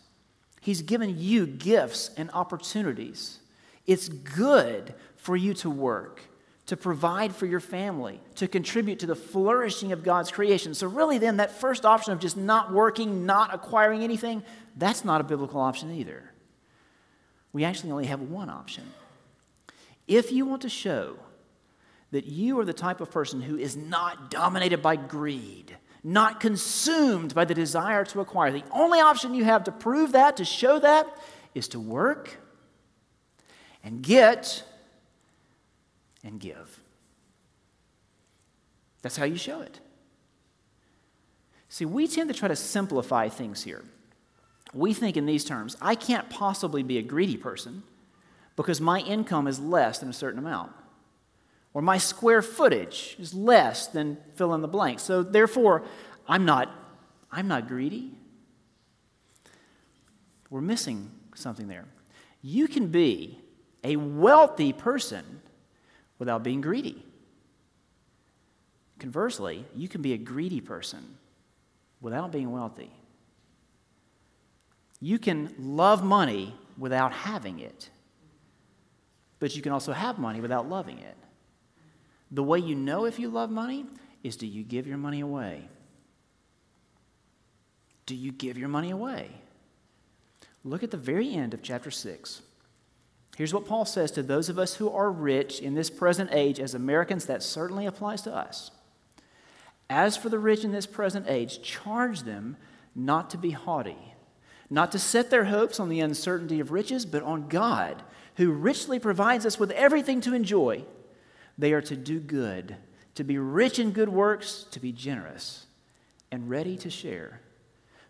He's 0.60 0.82
given 0.82 1.18
you 1.18 1.46
gifts 1.46 2.10
and 2.16 2.30
opportunities. 2.32 3.38
It's 3.86 4.08
good 4.08 4.94
for 5.16 5.36
you 5.36 5.54
to 5.54 5.70
work, 5.70 6.20
to 6.66 6.76
provide 6.76 7.34
for 7.34 7.46
your 7.46 7.60
family, 7.60 8.20
to 8.36 8.46
contribute 8.46 8.98
to 9.00 9.06
the 9.06 9.14
flourishing 9.14 9.92
of 9.92 10.02
God's 10.02 10.30
creation. 10.30 10.74
So, 10.74 10.86
really, 10.86 11.18
then, 11.18 11.38
that 11.38 11.50
first 11.50 11.86
option 11.86 12.12
of 12.12 12.20
just 12.20 12.36
not 12.36 12.72
working, 12.72 13.24
not 13.24 13.54
acquiring 13.54 14.04
anything, 14.04 14.42
that's 14.76 15.04
not 15.04 15.20
a 15.20 15.24
biblical 15.24 15.60
option 15.60 15.90
either. 15.92 16.30
We 17.52 17.64
actually 17.64 17.90
only 17.90 18.06
have 18.06 18.20
one 18.20 18.50
option. 18.50 18.84
If 20.06 20.30
you 20.30 20.44
want 20.44 20.62
to 20.62 20.68
show 20.68 21.16
that 22.10 22.26
you 22.26 22.58
are 22.58 22.64
the 22.64 22.72
type 22.72 23.00
of 23.00 23.10
person 23.10 23.40
who 23.40 23.56
is 23.56 23.76
not 23.76 24.30
dominated 24.30 24.82
by 24.82 24.96
greed, 24.96 25.76
not 26.02 26.40
consumed 26.40 27.34
by 27.34 27.44
the 27.44 27.54
desire 27.54 28.04
to 28.06 28.20
acquire. 28.20 28.50
The 28.50 28.64
only 28.72 29.00
option 29.00 29.34
you 29.34 29.44
have 29.44 29.64
to 29.64 29.72
prove 29.72 30.12
that, 30.12 30.36
to 30.38 30.44
show 30.44 30.78
that, 30.78 31.06
is 31.54 31.68
to 31.68 31.80
work 31.80 32.38
and 33.84 34.02
get 34.02 34.62
and 36.24 36.38
give. 36.38 36.80
That's 39.02 39.16
how 39.16 39.24
you 39.24 39.36
show 39.36 39.60
it. 39.60 39.80
See, 41.68 41.84
we 41.84 42.06
tend 42.08 42.28
to 42.28 42.34
try 42.34 42.48
to 42.48 42.56
simplify 42.56 43.28
things 43.28 43.62
here. 43.62 43.84
We 44.74 44.92
think 44.92 45.16
in 45.16 45.26
these 45.26 45.44
terms 45.44 45.76
I 45.80 45.94
can't 45.94 46.28
possibly 46.30 46.82
be 46.82 46.98
a 46.98 47.02
greedy 47.02 47.36
person 47.36 47.82
because 48.56 48.80
my 48.80 49.00
income 49.00 49.46
is 49.46 49.58
less 49.58 49.98
than 49.98 50.08
a 50.08 50.12
certain 50.12 50.38
amount 50.38 50.72
or 51.72 51.82
my 51.82 51.98
square 51.98 52.42
footage 52.42 53.16
is 53.18 53.32
less 53.32 53.86
than 53.86 54.18
fill 54.34 54.54
in 54.54 54.60
the 54.60 54.68
blank. 54.68 55.00
So 55.00 55.22
therefore, 55.22 55.84
I'm 56.28 56.44
not 56.44 56.68
I'm 57.32 57.46
not 57.46 57.68
greedy. 57.68 58.12
We're 60.48 60.60
missing 60.60 61.10
something 61.34 61.68
there. 61.68 61.86
You 62.42 62.66
can 62.66 62.88
be 62.88 63.38
a 63.84 63.96
wealthy 63.96 64.72
person 64.72 65.40
without 66.18 66.42
being 66.42 66.60
greedy. 66.60 67.04
Conversely, 68.98 69.64
you 69.74 69.88
can 69.88 70.02
be 70.02 70.12
a 70.12 70.18
greedy 70.18 70.60
person 70.60 71.16
without 72.00 72.32
being 72.32 72.50
wealthy. 72.50 72.90
You 75.00 75.18
can 75.18 75.54
love 75.58 76.04
money 76.04 76.54
without 76.76 77.12
having 77.12 77.60
it, 77.60 77.88
but 79.38 79.56
you 79.56 79.62
can 79.62 79.72
also 79.72 79.92
have 79.92 80.18
money 80.18 80.40
without 80.40 80.68
loving 80.68 80.98
it. 80.98 81.16
The 82.30 82.42
way 82.42 82.58
you 82.58 82.74
know 82.74 83.04
if 83.06 83.18
you 83.18 83.28
love 83.28 83.50
money 83.50 83.86
is 84.22 84.36
do 84.36 84.46
you 84.46 84.62
give 84.62 84.86
your 84.86 84.98
money 84.98 85.20
away? 85.20 85.68
Do 88.06 88.14
you 88.14 88.32
give 88.32 88.58
your 88.58 88.68
money 88.68 88.90
away? 88.90 89.30
Look 90.64 90.82
at 90.82 90.90
the 90.90 90.96
very 90.96 91.32
end 91.32 91.54
of 91.54 91.62
chapter 91.62 91.90
6. 91.90 92.42
Here's 93.36 93.54
what 93.54 93.66
Paul 93.66 93.84
says 93.84 94.10
to 94.12 94.22
those 94.22 94.48
of 94.48 94.58
us 94.58 94.74
who 94.74 94.90
are 94.90 95.10
rich 95.10 95.60
in 95.60 95.74
this 95.74 95.88
present 95.88 96.30
age. 96.32 96.60
As 96.60 96.74
Americans, 96.74 97.26
that 97.26 97.42
certainly 97.42 97.86
applies 97.86 98.22
to 98.22 98.34
us. 98.34 98.70
As 99.88 100.16
for 100.16 100.28
the 100.28 100.38
rich 100.38 100.62
in 100.62 100.72
this 100.72 100.86
present 100.86 101.26
age, 101.28 101.62
charge 101.62 102.22
them 102.22 102.56
not 102.94 103.30
to 103.30 103.38
be 103.38 103.50
haughty, 103.52 103.96
not 104.68 104.92
to 104.92 104.98
set 104.98 105.30
their 105.30 105.46
hopes 105.46 105.80
on 105.80 105.88
the 105.88 106.00
uncertainty 106.00 106.60
of 106.60 106.70
riches, 106.70 107.06
but 107.06 107.22
on 107.22 107.48
God, 107.48 108.02
who 108.36 108.52
richly 108.52 108.98
provides 108.98 109.46
us 109.46 109.58
with 109.58 109.70
everything 109.72 110.20
to 110.20 110.34
enjoy. 110.34 110.84
They 111.60 111.74
are 111.74 111.82
to 111.82 111.96
do 111.96 112.20
good, 112.20 112.74
to 113.16 113.22
be 113.22 113.36
rich 113.36 113.78
in 113.78 113.90
good 113.90 114.08
works, 114.08 114.64
to 114.70 114.80
be 114.80 114.92
generous, 114.92 115.66
and 116.32 116.48
ready 116.48 116.74
to 116.78 116.88
share. 116.88 117.42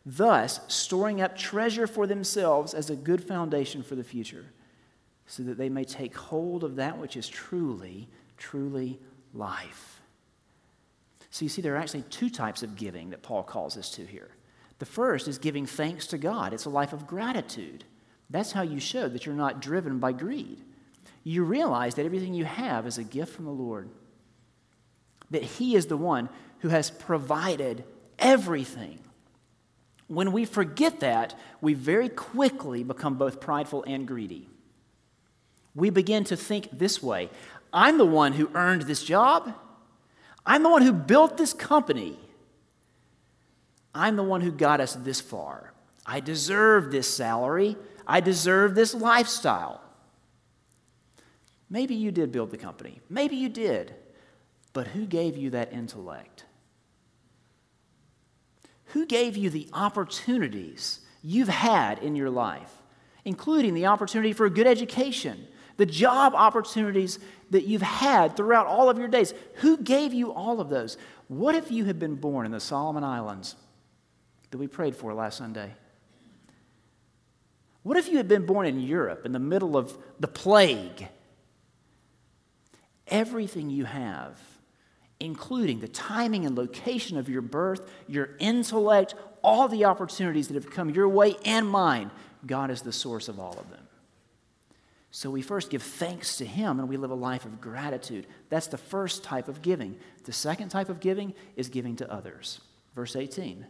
Thus, 0.06 0.60
storing 0.68 1.20
up 1.20 1.36
treasure 1.36 1.88
for 1.88 2.06
themselves 2.06 2.74
as 2.74 2.90
a 2.90 2.96
good 2.96 3.24
foundation 3.24 3.82
for 3.82 3.96
the 3.96 4.04
future, 4.04 4.46
so 5.26 5.42
that 5.42 5.58
they 5.58 5.68
may 5.68 5.82
take 5.82 6.16
hold 6.16 6.62
of 6.62 6.76
that 6.76 6.96
which 6.96 7.16
is 7.16 7.28
truly, 7.28 8.08
truly 8.36 9.00
life. 9.34 10.00
So, 11.30 11.44
you 11.44 11.48
see, 11.48 11.60
there 11.60 11.74
are 11.74 11.78
actually 11.78 12.02
two 12.02 12.30
types 12.30 12.62
of 12.62 12.76
giving 12.76 13.10
that 13.10 13.22
Paul 13.22 13.42
calls 13.42 13.76
us 13.76 13.90
to 13.92 14.06
here. 14.06 14.30
The 14.78 14.86
first 14.86 15.26
is 15.26 15.38
giving 15.38 15.66
thanks 15.66 16.06
to 16.08 16.18
God, 16.18 16.52
it's 16.52 16.66
a 16.66 16.70
life 16.70 16.92
of 16.92 17.08
gratitude. 17.08 17.82
That's 18.30 18.52
how 18.52 18.62
you 18.62 18.78
show 18.78 19.08
that 19.08 19.26
you're 19.26 19.34
not 19.34 19.60
driven 19.60 19.98
by 19.98 20.12
greed 20.12 20.62
you 21.22 21.44
realize 21.44 21.94
that 21.94 22.06
everything 22.06 22.34
you 22.34 22.44
have 22.44 22.86
is 22.86 22.98
a 22.98 23.04
gift 23.04 23.34
from 23.34 23.44
the 23.44 23.50
Lord. 23.50 23.88
That 25.30 25.42
He 25.42 25.74
is 25.74 25.86
the 25.86 25.96
one 25.96 26.28
who 26.60 26.68
has 26.68 26.90
provided 26.90 27.84
everything. 28.18 28.98
When 30.08 30.32
we 30.32 30.44
forget 30.44 31.00
that, 31.00 31.38
we 31.60 31.74
very 31.74 32.08
quickly 32.08 32.82
become 32.82 33.14
both 33.14 33.40
prideful 33.40 33.84
and 33.86 34.06
greedy. 34.06 34.48
We 35.74 35.90
begin 35.90 36.24
to 36.24 36.36
think 36.36 36.68
this 36.72 37.02
way 37.02 37.30
I'm 37.72 37.98
the 37.98 38.04
one 38.04 38.32
who 38.32 38.50
earned 38.54 38.82
this 38.82 39.02
job. 39.02 39.54
I'm 40.44 40.62
the 40.62 40.70
one 40.70 40.82
who 40.82 40.92
built 40.92 41.36
this 41.36 41.52
company. 41.52 42.18
I'm 43.94 44.16
the 44.16 44.22
one 44.22 44.40
who 44.40 44.50
got 44.50 44.80
us 44.80 44.94
this 44.94 45.20
far. 45.20 45.72
I 46.06 46.20
deserve 46.20 46.90
this 46.90 47.12
salary. 47.12 47.76
I 48.06 48.20
deserve 48.20 48.74
this 48.74 48.94
lifestyle. 48.94 49.79
Maybe 51.70 51.94
you 51.94 52.10
did 52.10 52.32
build 52.32 52.50
the 52.50 52.58
company. 52.58 53.00
Maybe 53.08 53.36
you 53.36 53.48
did. 53.48 53.94
But 54.72 54.88
who 54.88 55.06
gave 55.06 55.36
you 55.36 55.50
that 55.50 55.72
intellect? 55.72 56.44
Who 58.86 59.06
gave 59.06 59.36
you 59.36 59.50
the 59.50 59.68
opportunities 59.72 61.00
you've 61.22 61.48
had 61.48 62.00
in 62.00 62.16
your 62.16 62.30
life, 62.30 62.72
including 63.24 63.74
the 63.74 63.86
opportunity 63.86 64.32
for 64.32 64.46
a 64.46 64.50
good 64.50 64.66
education, 64.66 65.46
the 65.76 65.86
job 65.86 66.34
opportunities 66.34 67.20
that 67.50 67.66
you've 67.66 67.82
had 67.82 68.36
throughout 68.36 68.66
all 68.66 68.90
of 68.90 68.98
your 68.98 69.08
days? 69.08 69.32
Who 69.56 69.76
gave 69.78 70.12
you 70.12 70.32
all 70.32 70.60
of 70.60 70.70
those? 70.70 70.96
What 71.28 71.54
if 71.54 71.70
you 71.70 71.84
had 71.84 72.00
been 72.00 72.16
born 72.16 72.46
in 72.46 72.52
the 72.52 72.60
Solomon 72.60 73.04
Islands 73.04 73.54
that 74.50 74.58
we 74.58 74.66
prayed 74.66 74.96
for 74.96 75.14
last 75.14 75.38
Sunday? 75.38 75.72
What 77.84 77.96
if 77.96 78.08
you 78.08 78.16
had 78.16 78.28
been 78.28 78.44
born 78.44 78.66
in 78.66 78.80
Europe 78.80 79.24
in 79.24 79.32
the 79.32 79.38
middle 79.38 79.76
of 79.76 79.96
the 80.18 80.28
plague? 80.28 81.08
Everything 83.10 83.70
you 83.70 83.84
have 83.84 84.38
including 85.20 85.80
the 85.80 85.88
timing 85.88 86.46
and 86.46 86.56
location 86.56 87.18
of 87.18 87.28
your 87.28 87.42
birth, 87.42 87.88
your 88.08 88.30
intellect, 88.40 89.14
all 89.44 89.68
the 89.68 89.84
opportunities 89.84 90.48
that 90.48 90.54
have 90.54 90.70
come 90.70 90.90
your 90.90 91.08
way 91.08 91.36
and 91.44 91.68
mine. 91.68 92.10
God 92.46 92.70
is 92.70 92.80
the 92.80 92.92
source 92.92 93.28
of 93.28 93.38
all 93.38 93.56
of 93.58 93.70
them. 93.70 93.86
So 95.12 95.28
we 95.28 95.42
first 95.42 95.70
give 95.70 95.82
thanks 95.82 96.36
to 96.38 96.46
Him 96.46 96.80
and 96.80 96.88
we 96.88 96.96
live 96.96 97.10
a 97.10 97.14
life 97.14 97.44
of 97.44 97.60
gratitude. 97.60 98.26
That's 98.48 98.68
the 98.68 98.78
first 98.78 99.22
type 99.22 99.48
of 99.48 99.60
giving. 99.60 99.96
The 100.24 100.32
second 100.32 100.70
type 100.70 100.88
of 100.88 101.00
giving 101.00 101.34
is 101.56 101.68
giving 101.68 101.96
to 101.96 102.10
others. 102.10 102.60
Verse 102.94 103.14
18 103.14 103.66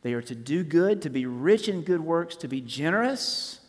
They 0.00 0.14
are 0.14 0.22
to 0.22 0.34
do 0.34 0.64
good, 0.64 1.02
to 1.02 1.10
be 1.10 1.26
rich 1.26 1.68
in 1.68 1.82
good 1.82 2.00
works, 2.00 2.34
to 2.36 2.48
be 2.48 2.60
generous, 2.60 3.60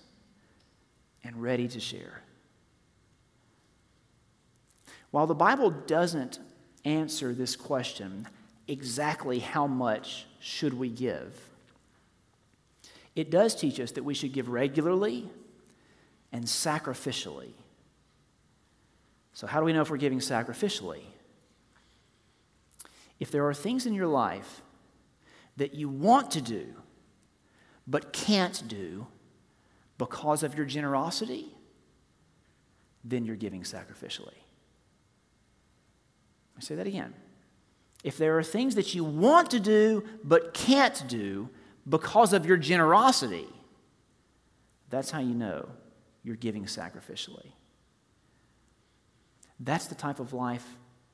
and 1.24 1.40
ready 1.42 1.68
to 1.68 1.80
share. 1.80 2.23
While 5.14 5.28
the 5.28 5.36
Bible 5.36 5.70
doesn't 5.70 6.40
answer 6.86 7.36
this 7.36 7.56
question 7.56 8.28
exactly 8.68 9.38
how 9.38 9.68
much 9.68 10.26
should 10.40 10.74
we 10.74 10.90
give? 10.90 11.40
It 13.16 13.30
does 13.30 13.54
teach 13.54 13.80
us 13.80 13.92
that 13.92 14.04
we 14.04 14.16
should 14.16 14.34
give 14.34 14.50
regularly 14.50 15.30
and 16.32 16.46
sacrificially. 16.46 17.52
So, 19.34 19.46
how 19.46 19.60
do 19.60 19.68
we 19.68 19.74
know 19.74 19.82
if 19.82 19.92
we're 19.92 19.98
giving 19.98 20.18
sacrificially? 20.18 21.04
If 23.20 23.30
there 23.30 23.46
are 23.48 23.54
things 23.54 23.86
in 23.86 23.94
your 23.94 24.08
life 24.08 24.64
that 25.58 25.76
you 25.76 25.90
want 25.90 26.32
to 26.32 26.42
do 26.42 26.74
but 27.86 28.14
can't 28.14 28.68
do 28.68 29.06
because 30.00 30.42
of 30.42 30.56
your 30.56 30.66
generosity, 30.66 31.50
then 33.04 33.26
you're 33.26 33.36
giving 33.36 33.62
sacrificially. 33.62 34.43
I 36.58 36.62
say 36.62 36.76
that 36.76 36.88
again. 36.88 37.14
If 38.04 38.18
there 38.18 38.38
are 38.38 38.44
things 38.44 38.76
that 38.76 38.94
you 38.94 39.04
want 39.04 39.52
to 39.52 39.60
do 39.60 40.04
but 40.24 40.54
can't 40.54 41.08
do 41.08 41.50
because 41.88 42.34
of 42.34 42.46
your 42.46 42.58
generosity, 42.58 43.48
that's 44.90 45.10
how 45.10 45.20
you 45.20 45.34
know 45.34 45.70
you're 46.24 46.36
giving 46.36 46.66
sacrificially. 46.66 47.54
That's 49.60 49.88
the 49.88 49.96
type 49.96 50.20
of 50.20 50.34
life 50.34 50.66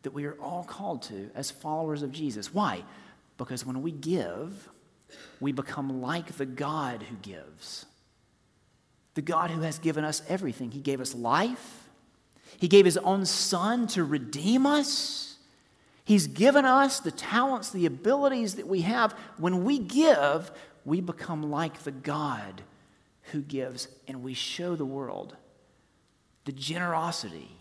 that 0.02 0.12
we 0.12 0.26
are 0.26 0.36
all 0.42 0.64
called 0.64 1.04
to 1.04 1.30
as 1.36 1.52
followers 1.52 2.02
of 2.02 2.12
Jesus. 2.12 2.54
Why? 2.54 2.84
Because 3.38 3.66
when 3.66 3.82
we 3.82 3.92
give, 3.92 4.70
we 5.40 5.52
become 5.52 6.02
like 6.02 6.38
the 6.38 6.46
God 6.46 7.04
who 7.04 7.16
gives. 7.18 7.86
The 9.14 9.22
God 9.22 9.52
who 9.52 9.62
has 9.62 9.80
given 9.80 10.04
us 10.04 10.22
everything. 10.28 10.72
He 10.72 10.82
gave 10.82 11.02
us 11.02 11.14
life, 11.14 11.90
He 12.58 12.68
gave 12.68 12.86
His 12.86 12.98
own 12.98 13.26
Son 13.26 13.88
to 13.88 14.04
redeem 14.04 14.66
us. 14.66 15.29
He's 16.10 16.26
given 16.26 16.66
us 16.66 17.00
the 17.00 17.12
talents, 17.12 17.70
the 17.70 17.86
abilities 17.86 18.56
that 18.56 18.68
we 18.68 18.82
have. 18.82 19.12
When 19.38 19.64
we 19.64 19.78
give, 19.78 20.52
we 20.84 21.02
become 21.02 21.52
like 21.52 21.84
the 21.84 21.92
God 21.92 22.64
who 23.32 23.42
gives, 23.42 23.88
and 24.08 24.24
we 24.24 24.34
show 24.34 24.76
the 24.76 24.88
world 24.88 25.38
the 26.46 26.52
generosity 26.52 27.52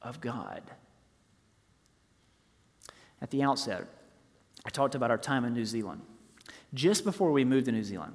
of 0.00 0.18
God. 0.22 0.62
At 3.20 3.30
the 3.30 3.42
outset, 3.42 3.84
I 4.64 4.70
talked 4.70 4.94
about 4.94 5.10
our 5.10 5.18
time 5.18 5.44
in 5.44 5.52
New 5.52 5.66
Zealand. 5.66 6.00
Just 6.72 7.04
before 7.04 7.32
we 7.32 7.44
moved 7.44 7.66
to 7.66 7.72
New 7.72 7.84
Zealand, 7.84 8.14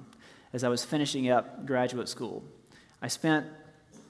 as 0.52 0.64
I 0.64 0.70
was 0.70 0.84
finishing 0.84 1.30
up 1.30 1.68
graduate 1.68 2.10
school, 2.10 2.44
I 3.04 3.08
spent 3.08 3.46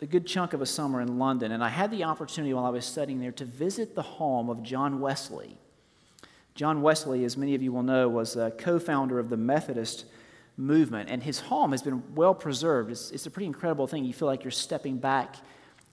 a 0.01 0.05
good 0.05 0.25
chunk 0.25 0.53
of 0.53 0.61
a 0.61 0.65
summer 0.65 1.01
in 1.01 1.19
London, 1.19 1.51
and 1.51 1.63
I 1.63 1.69
had 1.69 1.91
the 1.91 2.03
opportunity 2.03 2.53
while 2.53 2.65
I 2.65 2.69
was 2.69 2.85
studying 2.85 3.19
there 3.19 3.31
to 3.33 3.45
visit 3.45 3.95
the 3.95 4.01
home 4.01 4.49
of 4.49 4.63
John 4.63 4.99
Wesley. 4.99 5.57
John 6.55 6.81
Wesley, 6.81 7.23
as 7.23 7.37
many 7.37 7.55
of 7.55 7.61
you 7.61 7.71
will 7.71 7.83
know, 7.83 8.09
was 8.09 8.35
a 8.35 8.51
co 8.51 8.79
founder 8.79 9.19
of 9.19 9.29
the 9.29 9.37
Methodist 9.37 10.05
movement, 10.57 11.09
and 11.09 11.21
his 11.21 11.39
home 11.39 11.71
has 11.71 11.81
been 11.81 12.03
well 12.15 12.33
preserved. 12.33 12.91
It's, 12.91 13.11
it's, 13.11 13.27
a 13.27 13.31
pretty 13.31 13.45
incredible 13.45 13.85
thing. 13.87 14.05
You 14.05 14.13
feel 14.13 14.27
like 14.27 14.43
you're 14.43 14.51
stepping 14.51 14.97
back 14.97 15.35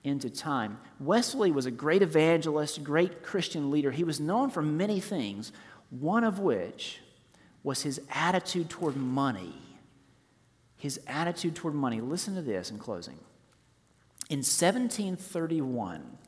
into 0.05 0.31
time. 0.31 0.79
Wesley 1.01 1.51
was 1.51 1.67
a 1.67 1.71
great 1.71 2.03
evangelist, 2.03 2.83
great 2.83 3.23
Christian 3.23 3.71
leader. 3.71 3.91
He 3.91 4.05
was 4.05 4.21
known 4.21 4.51
for 4.51 4.63
many 4.63 5.01
things, 5.01 5.53
one 5.91 6.25
of 6.25 6.39
which 6.39 7.01
was 7.63 7.83
his 7.83 8.01
attitude 8.11 8.71
toward 8.71 8.97
money. 8.97 9.55
His 10.77 11.01
attitude 11.07 11.55
toward 11.55 11.75
money. 11.75 12.01
Listen 12.01 12.35
to 12.35 12.43
this 12.43 12.71
in 12.71 12.79
closing. 12.79 13.19
In 14.31 14.39
1731, 14.39 16.19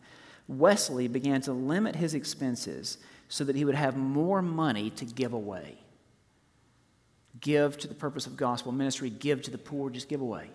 Wesley 0.48 1.08
began 1.08 1.40
to 1.42 1.52
limit 1.52 1.96
his 1.96 2.14
expenses 2.14 2.98
so 3.28 3.44
that 3.44 3.56
he 3.56 3.64
would 3.64 3.74
have 3.74 3.96
more 3.96 4.42
money 4.42 4.90
to 4.90 5.04
give 5.04 5.32
away. 5.32 5.78
Give 7.40 7.76
to 7.78 7.88
the 7.88 7.94
purpose 7.94 8.26
of 8.26 8.36
gospel 8.36 8.72
ministry, 8.72 9.10
give 9.10 9.42
to 9.42 9.50
the 9.50 9.58
poor, 9.58 9.90
just 9.90 10.08
give 10.08 10.20
away. 10.20 10.50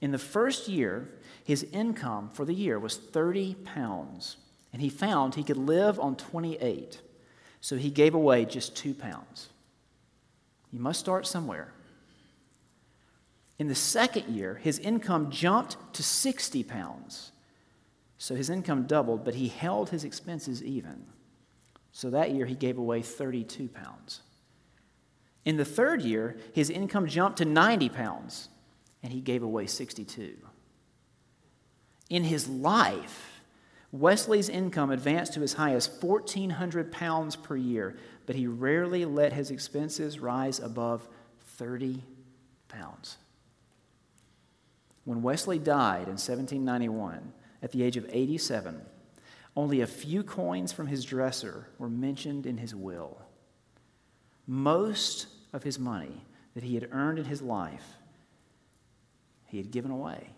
In 0.00 0.12
the 0.12 0.18
first 0.18 0.68
year, 0.68 1.08
his 1.44 1.64
income 1.72 2.30
for 2.32 2.44
the 2.44 2.54
year 2.54 2.78
was 2.78 2.96
30 2.96 3.54
pounds, 3.64 4.36
and 4.72 4.82
he 4.82 4.88
found 4.88 5.34
he 5.34 5.42
could 5.42 5.56
live 5.56 5.98
on 5.98 6.16
28. 6.16 7.00
So 7.60 7.76
he 7.76 7.90
gave 7.90 8.14
away 8.14 8.44
just 8.44 8.76
two 8.76 8.94
pounds. 8.94 9.48
You 10.72 10.80
must 10.80 11.00
start 11.00 11.26
somewhere. 11.26 11.72
In 13.58 13.66
the 13.66 13.74
second 13.74 14.28
year, 14.34 14.54
his 14.54 14.78
income 14.78 15.30
jumped 15.30 15.76
to 15.94 16.02
60 16.02 16.62
pounds. 16.64 17.32
So 18.16 18.34
his 18.34 18.50
income 18.50 18.84
doubled, 18.84 19.24
but 19.24 19.34
he 19.34 19.48
held 19.48 19.90
his 19.90 20.04
expenses 20.04 20.62
even. 20.62 21.06
So 21.92 22.10
that 22.10 22.30
year, 22.30 22.46
he 22.46 22.54
gave 22.54 22.78
away 22.78 23.02
32 23.02 23.68
pounds. 23.68 24.20
In 25.44 25.56
the 25.56 25.64
third 25.64 26.02
year, 26.02 26.36
his 26.52 26.70
income 26.70 27.06
jumped 27.06 27.38
to 27.38 27.44
90 27.44 27.88
pounds, 27.88 28.48
and 29.02 29.12
he 29.12 29.20
gave 29.20 29.42
away 29.42 29.66
62. 29.66 30.36
In 32.10 32.24
his 32.24 32.48
life, 32.48 33.40
Wesley's 33.90 34.48
income 34.48 34.90
advanced 34.90 35.34
to 35.34 35.42
as 35.42 35.54
high 35.54 35.74
as 35.74 35.88
1,400 35.88 36.92
pounds 36.92 37.34
per 37.34 37.56
year, 37.56 37.96
but 38.26 38.36
he 38.36 38.46
rarely 38.46 39.04
let 39.04 39.32
his 39.32 39.50
expenses 39.50 40.20
rise 40.20 40.60
above 40.60 41.08
30 41.56 42.04
pounds. 42.68 43.16
When 45.08 45.22
Wesley 45.22 45.58
died 45.58 46.02
in 46.02 46.18
1791 46.18 47.32
at 47.62 47.72
the 47.72 47.82
age 47.82 47.96
of 47.96 48.04
87, 48.10 48.78
only 49.56 49.80
a 49.80 49.86
few 49.86 50.22
coins 50.22 50.70
from 50.70 50.86
his 50.86 51.02
dresser 51.02 51.66
were 51.78 51.88
mentioned 51.88 52.44
in 52.44 52.58
his 52.58 52.74
will. 52.74 53.16
Most 54.46 55.28
of 55.54 55.62
his 55.62 55.78
money 55.78 56.26
that 56.52 56.62
he 56.62 56.74
had 56.74 56.90
earned 56.92 57.18
in 57.18 57.24
his 57.24 57.40
life, 57.40 57.86
he 59.46 59.56
had 59.56 59.70
given 59.70 59.90
away. 59.90 60.28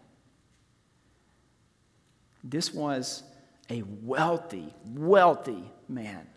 This 2.44 2.72
was 2.72 3.24
a 3.70 3.82
wealthy, 3.82 4.72
wealthy 4.94 5.64
man. 5.88 6.28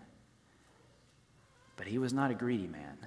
But 1.78 1.86
he 1.86 2.00
was 2.00 2.14
not 2.14 2.32
a 2.32 2.34
greedy 2.34 2.66
man. 2.66 2.98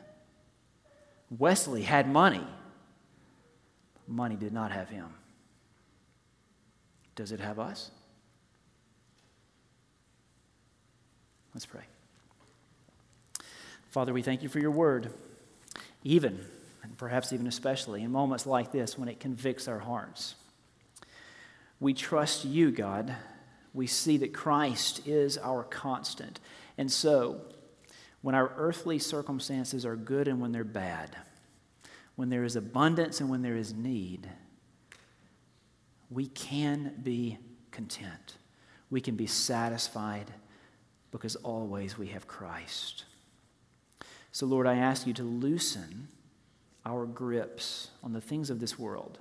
Wesley 1.36 1.82
had 1.82 2.08
money. 2.08 2.46
Money 4.06 4.36
did 4.36 4.52
not 4.52 4.72
have 4.72 4.88
him. 4.88 5.08
Does 7.14 7.32
it 7.32 7.40
have 7.40 7.58
us? 7.58 7.90
Let's 11.54 11.66
pray. 11.66 11.82
Father, 13.88 14.12
we 14.12 14.20
thank 14.20 14.42
you 14.42 14.50
for 14.50 14.58
your 14.58 14.70
word, 14.70 15.10
even, 16.04 16.38
and 16.82 16.98
perhaps 16.98 17.32
even 17.32 17.46
especially, 17.46 18.02
in 18.02 18.12
moments 18.12 18.44
like 18.44 18.70
this 18.70 18.98
when 18.98 19.08
it 19.08 19.20
convicts 19.20 19.66
our 19.66 19.78
hearts. 19.78 20.34
We 21.80 21.94
trust 21.94 22.44
you, 22.44 22.70
God. 22.70 23.14
we 23.72 23.86
see 23.86 24.18
that 24.18 24.32
Christ 24.32 25.06
is 25.06 25.38
our 25.38 25.62
constant. 25.62 26.40
And 26.78 26.92
so, 26.92 27.40
when 28.20 28.34
our 28.34 28.52
earthly 28.56 28.98
circumstances 28.98 29.86
are 29.86 29.96
good 29.96 30.28
and 30.28 30.40
when 30.40 30.52
they're 30.52 30.64
bad, 30.64 31.16
when 32.16 32.30
there 32.30 32.44
is 32.44 32.56
abundance 32.56 33.20
and 33.20 33.30
when 33.30 33.42
there 33.42 33.56
is 33.56 33.74
need, 33.74 34.28
we 36.10 36.26
can 36.28 36.94
be 37.02 37.38
content. 37.70 38.36
We 38.90 39.00
can 39.00 39.16
be 39.16 39.26
satisfied 39.26 40.32
because 41.10 41.36
always 41.36 41.98
we 41.98 42.08
have 42.08 42.26
Christ. 42.26 43.04
So, 44.32 44.46
Lord, 44.46 44.66
I 44.66 44.76
ask 44.76 45.06
you 45.06 45.12
to 45.14 45.22
loosen 45.22 46.08
our 46.84 47.06
grips 47.06 47.90
on 48.02 48.12
the 48.12 48.20
things 48.20 48.50
of 48.50 48.60
this 48.60 48.78
world. 48.78 49.18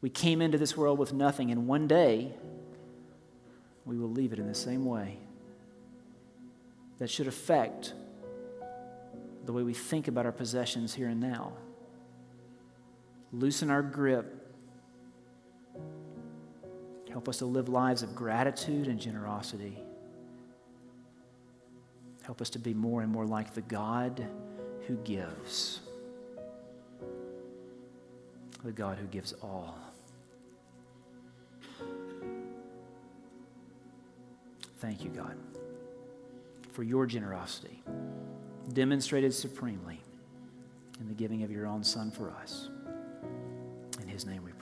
We 0.00 0.10
came 0.10 0.40
into 0.40 0.58
this 0.58 0.76
world 0.76 0.98
with 0.98 1.12
nothing, 1.12 1.50
and 1.50 1.66
one 1.66 1.86
day 1.86 2.32
we 3.84 3.98
will 3.98 4.10
leave 4.10 4.32
it 4.32 4.38
in 4.38 4.46
the 4.46 4.54
same 4.54 4.84
way. 4.84 5.18
That 6.98 7.08
should 7.08 7.26
affect 7.26 7.94
the 9.46 9.52
way 9.52 9.62
we 9.62 9.74
think 9.74 10.08
about 10.08 10.26
our 10.26 10.32
possessions 10.32 10.94
here 10.94 11.08
and 11.08 11.20
now. 11.20 11.52
Loosen 13.32 13.70
our 13.70 13.82
grip. 13.82 14.36
Help 17.10 17.28
us 17.28 17.38
to 17.38 17.46
live 17.46 17.68
lives 17.68 18.02
of 18.02 18.14
gratitude 18.14 18.86
and 18.86 19.00
generosity. 19.00 19.78
Help 22.22 22.40
us 22.40 22.50
to 22.50 22.58
be 22.58 22.74
more 22.74 23.02
and 23.02 23.10
more 23.10 23.26
like 23.26 23.54
the 23.54 23.62
God 23.62 24.26
who 24.86 24.96
gives 24.98 25.80
the 28.64 28.72
God 28.72 28.98
who 28.98 29.06
gives 29.06 29.32
all. 29.42 29.78
Thank 34.78 35.04
you, 35.04 35.10
God, 35.10 35.36
for 36.72 36.82
your 36.82 37.06
generosity, 37.06 37.82
demonstrated 38.72 39.34
supremely 39.34 40.00
in 41.00 41.08
the 41.08 41.14
giving 41.14 41.42
of 41.42 41.50
your 41.50 41.66
own 41.66 41.84
Son 41.84 42.10
for 42.10 42.30
us. 42.30 42.70
His 44.20 44.26
name 44.26 44.44
we 44.44 44.52
pray. 44.52 44.59